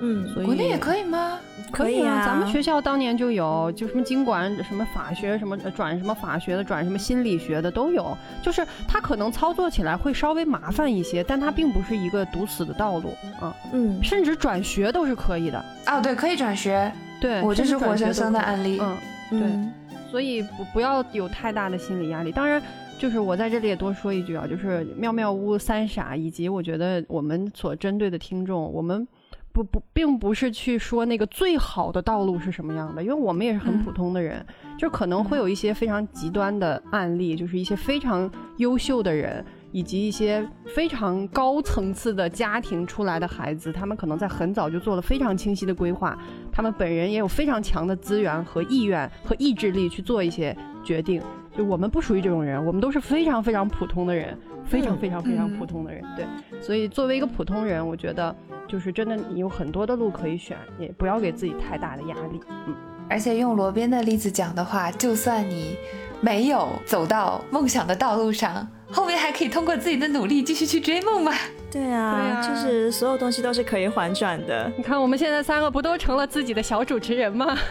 [0.00, 0.28] 嗯。
[0.34, 1.38] 所以国内也可以吗？
[1.70, 8.14] 可以啊，咱们学校当年就有，就什么经管什么法学什么转什么法学的，转什么心理学的都有。
[8.42, 14.02] 就是它可能操作起来会稍微麻烦一些，但它并不是一个堵死的道路，啊嗯。
[14.02, 15.64] 甚至转学都是可以的。
[15.86, 16.92] 哦，对，可以转学。
[17.20, 18.96] 对，我这是活生生的案例，嗯。
[19.38, 22.30] 对，所以不不要有太大的心理压力。
[22.30, 22.62] 当然，
[22.98, 29.06] 就是我在这里也多说一句啊，就是妙妙屋三傻，以及我觉得我们所针对的听众，我们
[29.52, 34.44] 不不并不是去说那个最好的道路是什么样的，因为我们也是很普通的人，
[34.78, 39.44] 就可能会有一些非常极端的案例，就是一些非常优秀的人。
[39.72, 46.16] 以及一些非常高层次的家庭出来的孩子，他们可能在很早就做了非常清晰的规划，
[46.52, 51.20] 他们本人也有非常强的资源和意愿和意志力去做一些决定。
[51.56, 56.02] 就我们不属于这种人，我们都是非常非常普通的人，非常非常非常普通的人。
[56.16, 56.24] 对，
[56.62, 58.34] 所以作为一个普通人，我觉得
[58.66, 62.40] 就是真的，你有很多的路可以选，也不要给自己太大的压力。
[62.66, 62.74] 嗯，
[63.08, 65.76] 而且用罗宾的例子讲的话，就算你
[66.20, 71.32] 没有走到梦想的道路上，后面还可以通过自己的努力继续去追梦嘛。
[71.70, 74.70] 对啊，就是所有东西都是可以反转的。
[74.76, 77.58] 你看我们现在三个不都成了自己的小主持人吗？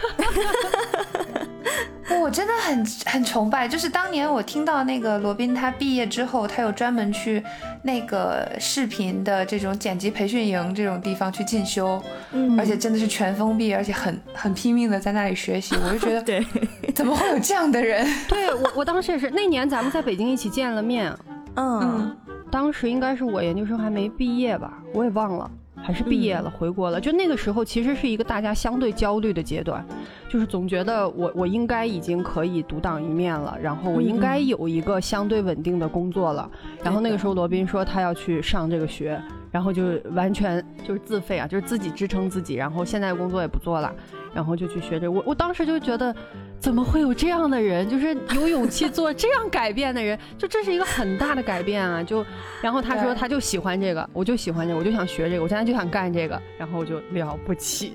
[2.20, 7.42] 我真的很很崇拜，就是当年我听到那个罗宾他毕业之后，他有专门去
[7.82, 16.44] 那个视频的这种剪辑培训营这种地方去进修，嗯，而且真的是全封闭，而且很很拼命的在那里学习，我就觉得， 对，
[16.94, 18.06] 怎么会有这样的人？
[18.28, 21.12] 对我我当时也是，那年咱们在北京一起见了面，
[21.56, 22.16] 嗯，
[22.50, 25.50] 当时应该是我研究生还没毕业吧，我也忘了。
[25.82, 27.00] 还是毕业了，回国了。
[27.00, 29.84] 就那个时候，其实是一个大家相对焦虑的阶段，
[30.28, 36.48] 就是总觉得我我应该已经可以独当一面了，然后我应该有一个相对稳定的工作了。
[36.82, 42.54] 然后那个时候，罗宾说他要去上这个学，然后就完全就是自费啊，就是自己支撑自己。
[42.54, 43.92] 然后现在工作也不做了，
[44.34, 45.10] 然后就去学这。
[45.10, 46.14] 我我当时就觉得。
[46.62, 47.88] 怎么会有这样的人？
[47.88, 52.00] 就是有勇气做这样改变的人，就这是一个很大的改变啊！
[52.00, 52.24] 就，
[52.60, 57.94] 然后他说他就喜欢这个，我就喜欢这个，我就想学这个，我现在就想干这个，然后我就了不起。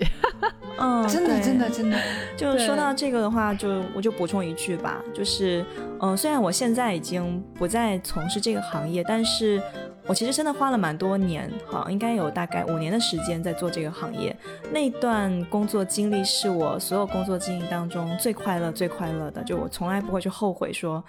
[0.77, 1.97] 嗯， 真的真的真的。
[2.35, 5.63] 就说到这个的话，就我就补充一句吧，就是，
[6.01, 9.61] 嗯，虽然我现在已经不再从事这个行业，但是。
[10.09, 14.33] 我其实真的花了蛮多年，好，应该有大概五年的时间在做这个行业。
[14.71, 19.43] 那段工作经历是我所有工作经历当中最快乐、最快乐的。
[19.43, 21.03] 就我从来不会去后悔，说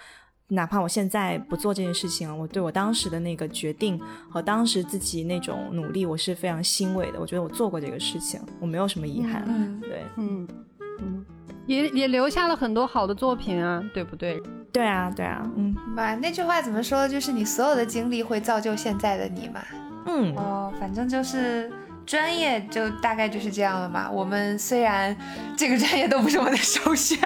[0.47, 3.99] 哪怕我现在不做这件事情，我对我当时的那个决定
[4.31, 7.19] 和当时自己那种努力，我是非常欣慰的。
[7.19, 9.43] 我觉得我做过这个事情，我没有什么遗憾。
[9.45, 10.47] 嗯，对，嗯
[11.01, 11.25] 嗯。
[11.67, 14.41] 也也留下了很多好的作品啊，对不对？
[14.71, 17.07] 对啊，对啊，嗯，妈，那句话怎么说？
[17.07, 19.61] 就是你所有的经历会造就现在的你嘛。
[20.07, 21.71] 嗯，哦，反正就是
[22.09, 24.09] 专业就大概就是这样了嘛。
[24.09, 25.15] 我们虽然
[25.55, 27.19] 这个专业都不是我们的首选，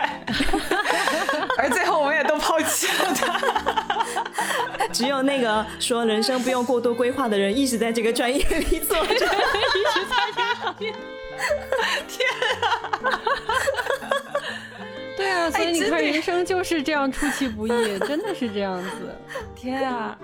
[1.57, 4.85] 而最后我们也都抛弃了它。
[4.91, 10.93] 只有那个说人生不用过多规划的人，一直在这个专业里做着，一直在这个行业。
[12.05, 12.29] 天
[12.61, 13.21] 啊！
[15.15, 19.17] 对啊，所以你看，人生就是这样出其不意，真的是这样子。
[19.55, 20.17] 天啊！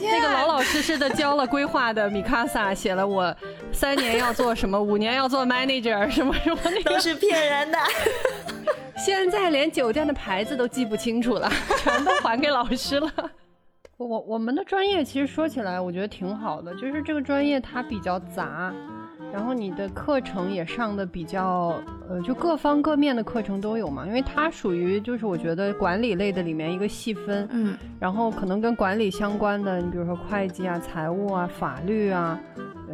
[0.00, 3.34] 那个老老实实的教了规划的米卡萨写了我
[3.72, 7.78] 三年要做什么，五年要做 manager 什么什么，那都是骗人的。
[8.96, 11.50] 现在连酒店的牌子都记不清楚了，
[11.82, 13.10] 全都还给老师了。
[13.96, 18.72] 我我们的专业其实说起来，我觉得挺好的，就是这个专业它比较杂。
[19.34, 21.74] 然后你的课程也上的比较，
[22.08, 32.38] 呃，就各方各面的课程都有嘛，因为它属于就是我觉得管理类的里面一个细分，嗯，然后可能跟管理相关的，你比如说会计啊、财务啊、法律啊。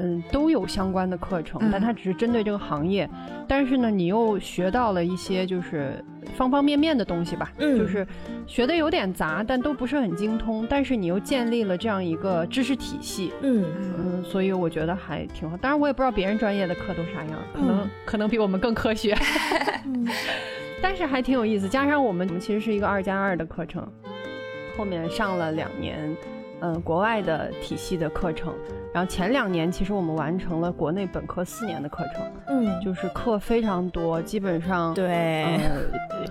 [0.01, 3.09] 嗯，都有相关的课程，但它只是针对这个行业。
[3.47, 6.03] 但是呢，你又学到了一些就是
[6.37, 8.07] 方方面面的东西吧，就是
[8.47, 10.67] 学的有点杂，但都不是很精通。
[10.71, 13.65] 但是你又建立了这样一个知识体系，嗯
[13.99, 15.57] 嗯，所以我觉得还挺好。
[15.57, 19.17] 当然，我也不知道别人专业的课都啥样，可能可能比我们更科学，
[20.81, 21.69] 但是还挺有意思。
[21.69, 23.87] 加上我们我们其实是一个二加二的课程，
[24.77, 26.17] 后面上了两年，
[26.61, 28.55] 嗯，国外的体系的课程。
[28.92, 35.61] 然后前两年其实我们完成了国内本科四年的课程，嗯，就是课非常多，基本上对，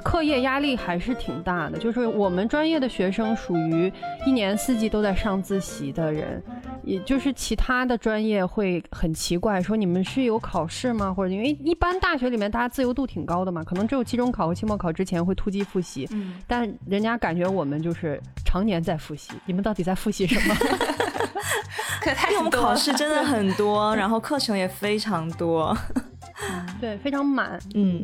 [0.04, 1.78] 课业压力还是挺大的。
[1.78, 3.92] 就是我们专业的学生属于
[4.26, 6.44] 一年四季都在上自习的人，
[6.84, 11.14] 也就是其他的专业会很奇怪，说你们是有考试吗？
[11.14, 19.32] 或者因为一般大学里面大家自由度挺高的嘛，可能只有期中考和期末考之前会突击复习，嗯，但人家感觉我们就是常年在复习。
[19.46, 20.56] 你们到底在复习什么？
[22.02, 25.76] 可太我们考试真的很多，然后课程也非常多，
[26.80, 28.04] 对，非常满，嗯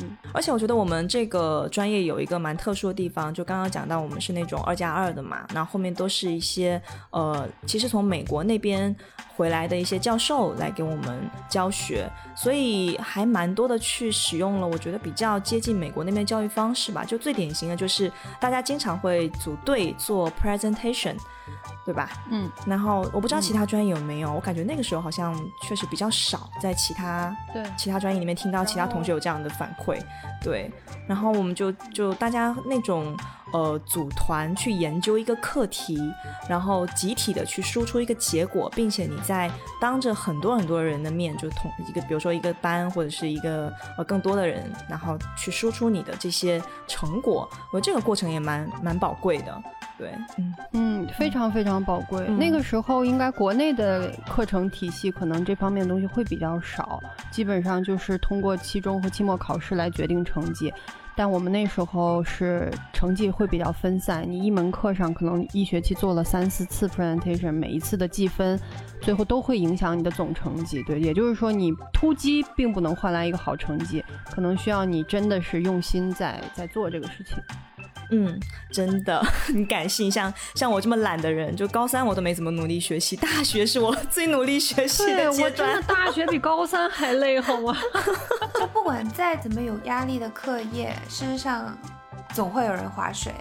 [0.00, 0.16] 嗯。
[0.32, 8.94] 而且我觉得我们这个专业有一个蛮特殊的地方，就刚刚讲到我们是那种二加二的嘛，那后面都是一些呃，其实从美国那边
[9.36, 17.04] 回来的一些教授来给我们教学，所以还蛮多的去使用了，我觉得比较接近美国那边教育方式吧。
[17.04, 21.16] 就最典型的就是大家经常会组队做 presentation。
[21.84, 22.10] 对吧？
[22.30, 30.00] 嗯，然后我不知道其他专业有没有，我感觉那个时候好像确实比较少，在其他对其他专业里面听到其他同学有这样的反馈。
[30.42, 30.70] 对，
[31.08, 33.16] 然后我们就就大家那种
[33.52, 35.98] 呃组团去研究一个课题，
[36.48, 39.50] 然后集体的去输出一个结果，并且你在
[39.80, 49.62] 当着很多很多人的面，就同一个比如说一个班或者是一个呃更多的人，然后去输出你的这些成果，我觉得这个过程也蛮蛮宝贵的。
[49.98, 52.26] 对，嗯嗯，非常非常宝贵。
[52.26, 56.98] 那个时候应该国内的课程体系可能这方面东西会比较少，
[57.30, 60.72] 基本上就是通过期中和期末考试来决定成绩。
[61.16, 68.58] 但我们那时候是成绩会比较分散，你一门课上可能一学期做了三四次 presentation，每一次的计分，
[69.00, 70.82] 最后都会影响你的总成绩。
[70.84, 77.36] 对，也就是说你突击并不能换来一个好成绩，可能需要你真的是用心在在做这个事情。
[78.12, 78.38] 嗯，
[78.70, 80.10] 真的 很感性。
[80.10, 85.70] 像像我这么懒的人，就高三我都没怎么努力学习，大学是我最努力学习的阶段。
[85.70, 87.76] 我真的大学比高三还累，好吗？
[88.54, 91.76] 就不管再怎么有压力的课业，事实上
[92.34, 93.32] 总会有人划水。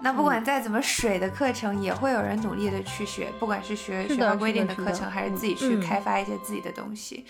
[0.00, 7.24] 那不管再怎么水的课程，也会有人努力的去学，不管是学学校规定的课程，还是自己去开发一些自己的东西。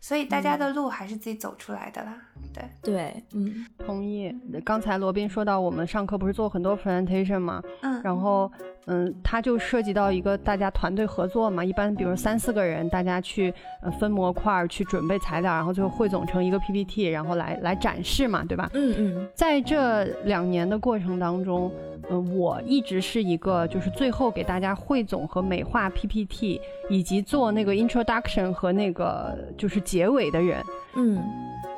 [0.00, 2.16] 所以大家的路还是自己走出来的啦。
[2.52, 4.34] 对对，嗯，同意。
[4.64, 7.62] 刚才罗宾说到，我们上课不是做很多 presentation 吗？
[7.82, 8.50] 嗯，然后
[8.86, 11.64] 嗯，它就涉及到一个大家团队合作嘛。
[11.64, 13.52] 一般比如三四个人，大家去
[13.82, 18.68] 呃分模块去准备材料，然后最后汇总成一个 PPT，然后来来展示嘛，对吧？
[18.74, 19.28] 嗯嗯。
[19.34, 21.70] 在这两年的过程当中，
[22.10, 30.62] 嗯，我一直是一个就是最后给大家汇总和美化 PPT，以及做那个 introduction 和那个就是结尾的人。
[30.94, 31.22] 嗯。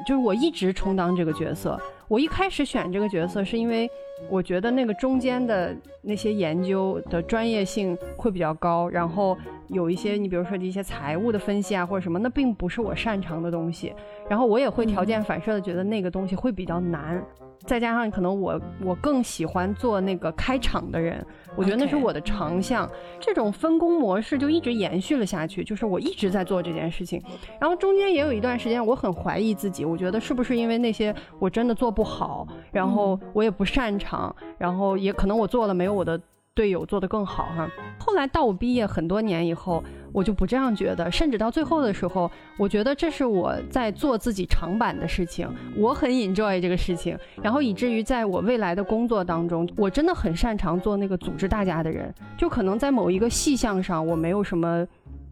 [0.05, 1.81] 就是我一直充当这个角色。
[2.09, 3.89] 我一开始选这个角色，是因为
[4.29, 9.37] 我觉得那个中间的那些研究的专业性会比较高，然后
[9.69, 13.93] 有一些你比如说一些财务的分析啊或者什么，那并不是我擅长的东西。
[14.29, 17.23] 然后我也会条件反射的觉得那个东西会比较难。
[17.67, 21.25] 再加上可能我我更喜欢做那个开场的人，
[21.57, 22.89] 我觉得那是我的长项。
[23.21, 27.23] 这种分工模式就一直延续了下去，就是我一直在做这件事情。
[27.61, 36.21] 然后中间也有一段时间，我很怀疑自己，我觉得是不是因为那些我真的做不好，然后我也不擅长，然后也可能我做了没有我的。
[36.55, 37.71] 队友做得更好哈。
[37.99, 39.83] 后来到我毕业很多年以后，
[40.13, 54.87] 我就不这样觉得，甚至到最后的时候，我觉得这是我在做自己长板的事情，我很 enjoy 这个事情，然后以至于在我未来的工作当中，我真的很擅长做那个组织大家的人，就可能在某一个细项上我没有什么。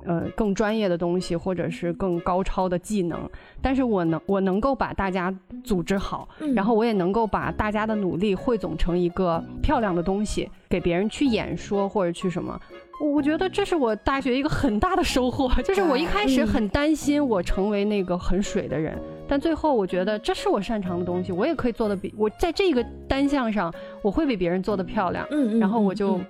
[0.05, 3.19] 呃，更专业的东西，或者是更高超的技能，
[3.61, 12.59] 但是我能，我能够把大家组织好，然后我也能够把大家的努力汇总成一个漂亮的东西，给别人去演说或者去什么。
[13.03, 23.73] 我觉得这是我大学一个很大的收获，就是我一开始很担心我成为那个很水的人，但最后我觉得这是我擅长的东西，我也可以做的比我在这个单项上
[24.03, 25.27] 我会比别人做的漂亮。
[25.31, 26.21] 嗯嗯，然后我就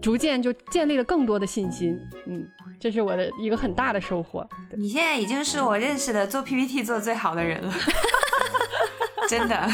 [0.00, 1.98] 逐渐就建立了更多的信心。
[2.26, 2.46] 嗯。
[2.80, 4.48] 这是我的一个很大的收获。
[4.74, 7.74] 你现在已经是我认识的做 PPT 做的最好的人了，
[9.28, 9.68] 真的。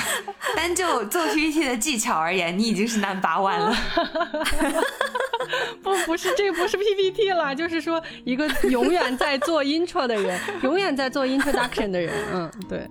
[0.57, 3.77] 单就做 PPT 的技巧而言，你已经是 number one 了。
[5.85, 12.13] 不，不是，这不是 PPT 了，就是说一个永远在做 intro 的人，永远在做 introduction 的人。
[12.33, 12.89] 嗯，对。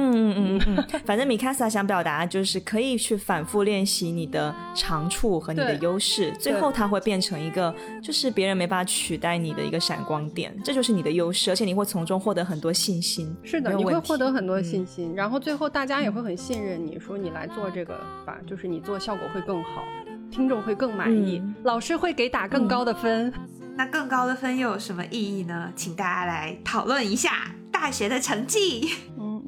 [0.00, 13.34] 嗯嗯嗯嗯，反正米卡萨想表达就是可以去反复练习你的长处和你的优势，最后它会变成一个就是别人没办法取代你的一个闪光点，这就是你的优势，而且你会从中获得很多信心。
[13.42, 19.82] 是的，你会获得很多信心，然后最后大家也会很信任你，说你来做这个吧，就是你做效果会更好，
[20.30, 23.32] 听众会更满意，老师会给打更高的分。
[23.76, 25.72] 那更高的分又有什么意义呢？
[25.74, 28.90] 请大家来讨论一下大学的成绩。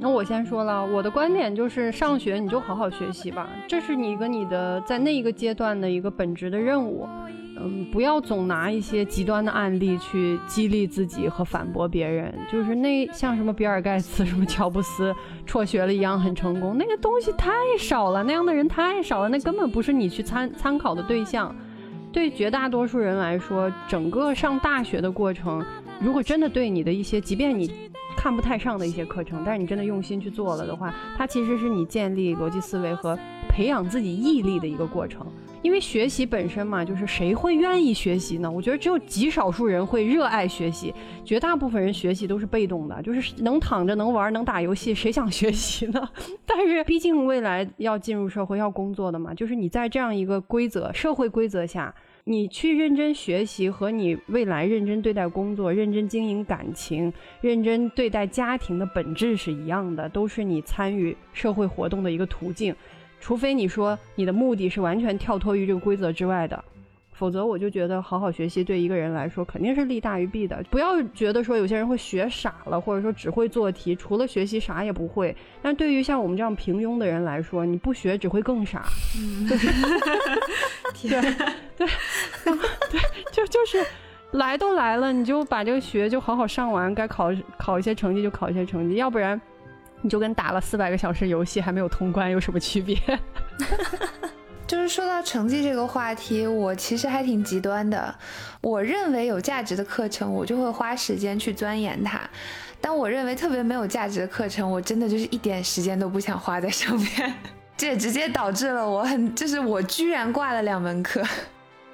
[0.02, 7.06] 那我先说了，我的观点就是上学你就好好学习吧，这是你跟你的在那一个阶段的一个本职的任务。
[7.62, 12.34] 嗯，不要总拿一些极端的案例去激励自己和反驳别人。
[12.50, 21.54] 就是那像什么比尔盖茨、什么乔布斯辍学了一样很成功，那个东西太少了，那样的人太少了，那根本不是你去参参考的对象。
[22.10, 25.62] 对绝大多数人来说，整个上大学的过程，
[26.00, 27.70] 如果真的对你的一些，即便你。
[28.16, 35.26] 看不太上的一些课程，但是你真的用心去做了的话，它其实是你建立逻辑思维和培养自己毅力的一个过程。
[35.62, 38.50] 因为学习本身嘛，就是谁会愿意学习呢？
[38.50, 46.08] 我觉得只有极少数人会热爱学习，绝大部分人学习都是被动的，就是能躺着、能玩、能打游戏，谁想学习呢？
[46.46, 51.94] 但是毕竟未来要进入社会、要工作的嘛，就是你在这样一个规则、社会规则下。
[52.24, 62.74] 你去认真学习和你未来认真对待工作、认真经营感情、认真对待家庭的本质是一样的，都是你参与社会活动的一个途径。
[63.18, 66.64] 除非你说你的目的是完全跳脱于这个规则之外的。
[67.20, 70.64] 否则，我就觉得好好学习对一个人来说肯定是利大于弊的。
[70.70, 75.36] 不要觉得说有些人会学傻了，或者说只会做题，除了学习啥也不会。
[75.60, 78.86] 但对于像我们这样平庸的人来说，你不学只会更傻。
[79.46, 79.58] 对
[81.10, 81.20] 对
[81.76, 81.86] 对
[82.90, 83.00] 对，
[83.30, 83.84] 就就是
[84.30, 89.38] 来都来了，你就把这个学就好好上完，该考考一些成绩就考一些成绩，要不然
[90.00, 92.96] 你就跟打了四百个小时游戏还没有通关有什么区别？
[94.90, 98.12] 说到成绩这个话题，我其实还挺极端的。
[98.60, 102.18] 我认为有价值的课程，我就会花时间去钻研它；
[102.80, 107.34] 但我认为特别没有价值的课程，我真的就是一点时间都不想花在上面。
[107.76, 111.22] 这也直接导致了我很，就是我居然挂了两门课。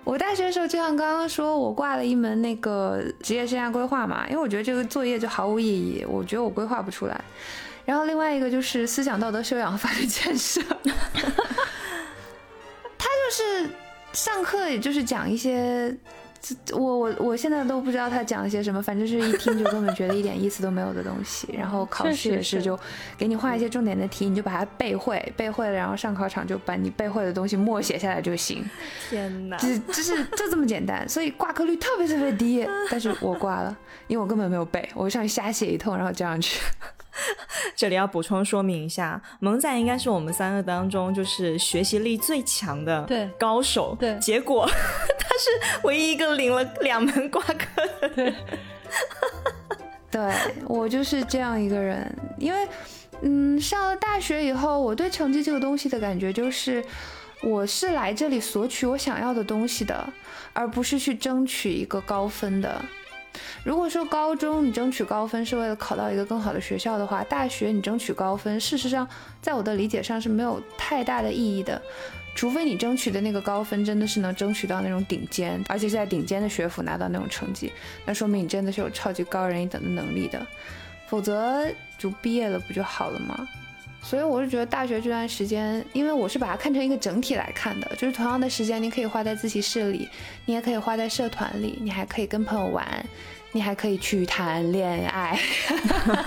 [0.03, 7.21] 我大学的时候就像刚刚说，我挂了一门那个职业生涯规划嘛，因为我觉得这个作业就毫无意义，我觉得我规划不出来。
[7.85, 10.61] 然后另外一个就是思想道德修养和法律建设。
[13.27, 13.71] 他就是
[14.13, 15.93] 上课，也就是讲一些，
[16.73, 21.49] 我我我现在都不知道他讲了些什么，反正是一听就根本觉得一点意思都没有的东西。
[21.53, 22.79] 然后考试也是就
[23.19, 28.65] 给你画一些重点的题，你就把它背会，背会了，然后上考场就把你背会的东西默写下来就行。
[29.11, 32.65] 天哪，就就是就这么简单，所以挂科率特别特别低。
[32.91, 36.61] 但是我挂了，因为我根本没有背，我上去瞎写一通，然后交上去。
[37.75, 43.07] 这里要补充说明一下，萌仔应该是我们三个当中就是学习力最强的
[43.39, 43.97] 高手。
[43.99, 48.09] 对，结果 他是唯一一个领了两门挂科的。
[48.19, 48.35] 对，
[50.11, 50.35] 对
[50.67, 52.17] 我就是这样一个人。
[52.39, 52.69] 因为，
[53.23, 56.85] 嗯，上了大学以后，我对成绩这个东西的感觉就是，
[57.43, 60.09] 我是来这里索取我想要的东西的，
[60.53, 62.81] 而不是去争取一个高分的。
[63.65, 69.09] 如果说高中你争取高分是为了考到一个更好的学校的话，大学你争取高分，事实上
[69.41, 71.81] 在我的理解上是没有太大的意义的，
[72.35, 77.73] 除非你争取的那个高分真的是能争取到那种顶尖，而且是在顶尖的学府拿到那种成绩，
[78.05, 80.47] 那说明你真的是有超级高人一等的能力的，
[81.09, 81.67] 否则
[81.99, 83.49] 就毕业了不就好了吗？
[84.09, 90.09] 所以我是觉得大学这段时间，因为我是把它看成一个整体来看的，就是同样的时间你可以花在自习室里，
[90.45, 92.87] 你也可以花在社团里，你还可以跟朋友玩。
[93.53, 95.39] 你还可以去谈恋爱，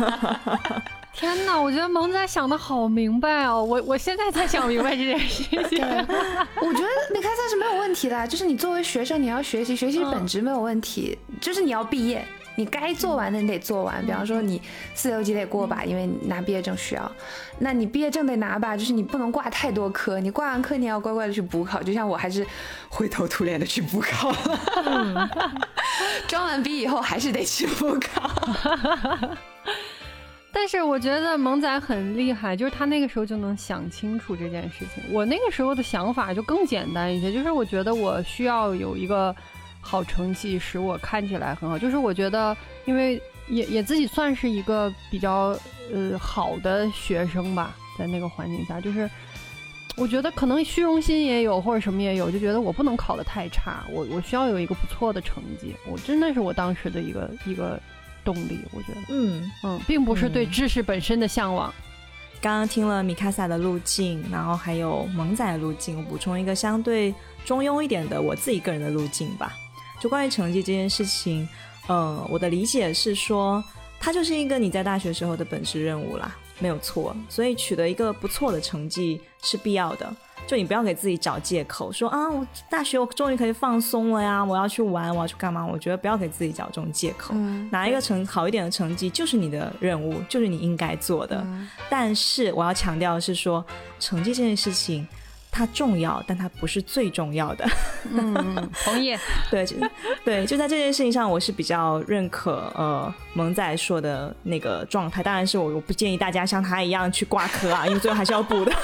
[1.14, 1.62] 天哪！
[1.62, 5.60] 我觉得萌仔想的好明白哦，我我现在才想明白这件事情。
[5.60, 12.26] 我觉得你开赛是没有问题的，就是你作为学生，你要学习，学习本质没有问题，就是你要毕业。
[12.60, 14.62] 你该做完的你得做完，比方说你
[14.94, 17.10] 四六级得过吧，因为拿毕业证需要。
[17.60, 21.82] 那你毕业证得拿吧，就是你不能挂太多科，你挂完科你要乖乖的去补考。
[21.82, 22.46] 就像我还是
[22.90, 25.30] 灰头土脸的去补考了，
[26.28, 28.30] 装完逼以后还是得去补考。
[30.52, 35.02] 但是我觉得萌仔很厉害，就是他那个时候就能想清楚这件事情。
[35.14, 39.34] 我那个时候的想法就更简单一些，就是我觉得我需要有一个。
[39.90, 45.58] 好成绩使我看起来很好，就是我觉得，因为也也自己算是一个比较
[45.92, 49.10] 呃好的学生吧，在那个环境下，就是
[49.98, 57.80] 我觉得可能虚荣心也有或者什么也有，就觉得我不能考得太差，我我需要有一个不错的成绩，我真的是我当时的一个一个
[58.24, 59.52] 动力，我觉得，嗯。
[59.64, 61.74] 嗯，并不是对知识本身的向往。
[62.42, 67.14] 刚刚听了米卡萨的路径，然后还有萌仔的路径，我补充一个相对
[67.44, 69.52] 中庸一点的我自己个人的路径吧。
[70.00, 71.48] 就关于成绩这件事情，
[71.88, 73.64] 呃，我的理解是说，
[74.00, 77.16] 它就是一个你在大学时候的本职任务啦，没有错。
[77.28, 80.12] 所以取得一个不错的成绩是必要的。
[80.48, 85.64] 就你不要给自己找借口，说啊，我大学我终于可以放松了呀，我要去玩，我要去干嘛？
[85.64, 87.36] 我觉得不要给自己找这种借口。
[87.70, 91.46] 拿一个成好一点的成绩就是你的任务，就是你应该做的。
[91.88, 93.64] 但是我要强调的是说，
[94.00, 95.08] 成绩这件事情。
[95.52, 97.68] 它重要，但它不是最重要的。
[98.12, 99.18] 嗯，同意。
[99.50, 99.66] 对，
[100.24, 105.24] 对，就在这件事情上，我是比较认可呃萌仔说的那个状态。
[105.24, 108.72] 当然是我我不建议大家像他一样去挂科啊，因为最后还是要补的。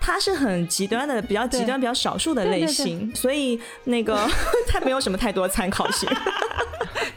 [0.00, 4.26] 他是很极端的，比较极端、比较少数的类型，所以那个
[4.66, 6.08] 他没有什么太多参考性。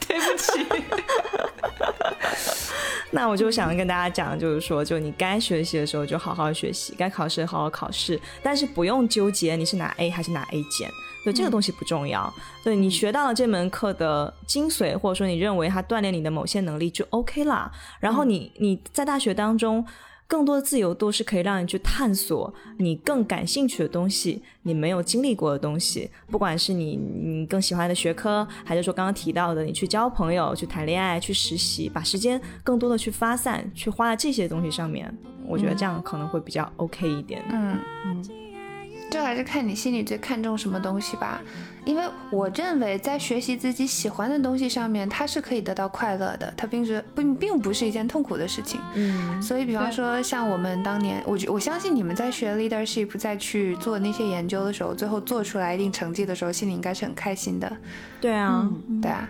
[0.06, 0.66] 对不起。
[3.12, 10.90] 那我就想跟大家讲，就是说，就你该学习的时候就好好学习，该考试好好考试，但是不用纠结你是拿 A 还是拿 A 减，
[11.22, 12.32] 对这个东西不重要。
[12.64, 17.70] 对你学到了这门课的精髓，或者说你认为它锻炼你的某些能力就 OK 啦。
[18.00, 19.86] 然后你你在大学当中。
[20.32, 26.10] 更多的自由度是可以让你去探索你更感兴趣的东西，你没有经历过的东西。
[26.30, 35.14] 不管是你你更喜欢的学科，还是说刚刚提到的你去交朋友、去谈恋爱、去实习，把时间更多的去发散，去花在这些东西上面。
[35.46, 37.44] 我觉得这样可能会比较 OK 一点。
[37.50, 38.24] 嗯嗯。
[39.12, 41.38] 就还是看你心里最看重什么东西吧，
[41.84, 48.80] 因为我认为在学习自己喜欢的东西上面，它是可以得到快乐的，它并是并并不是一件痛苦的事情。
[48.94, 57.70] 嗯，所以比方说像我们当年，我我相信你们在学 leadership，在去做那些研究的时候，最后做出来一定成绩的时候，心里应该是很开心的。
[58.18, 58.66] 对啊，
[59.02, 59.28] 对啊，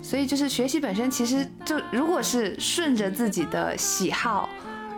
[0.00, 4.48] 所以就是学习本身，其实就如果是顺着自己的喜好。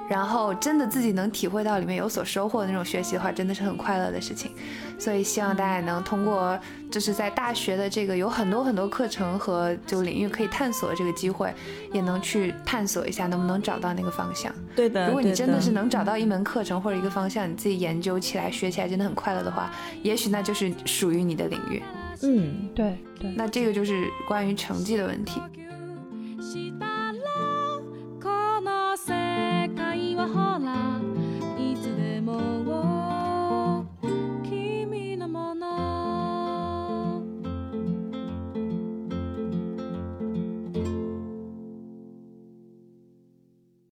[0.09, 4.53] 然后真的自己能体会到里面有所收获的那种学习的话，真的是很快乐的事情。
[4.99, 6.59] 所以希望大家能通过
[6.91, 11.53] 就是在大学的这个有很多很多课程和就领域可以探索这个机会，
[11.93, 14.53] 也能去探索一下能不能找到那个方向。
[14.75, 19.71] 对的，如果你真的是能找到一门课程或者一个方向，你自己研究起来学起来真的很快乐的话，
[20.03, 21.83] 也许那就是属于你的领域。
[22.23, 23.31] 嗯，对对。
[23.37, 25.43] 那这个就是关于成绩的问题。
[30.59, 31.06] 啦。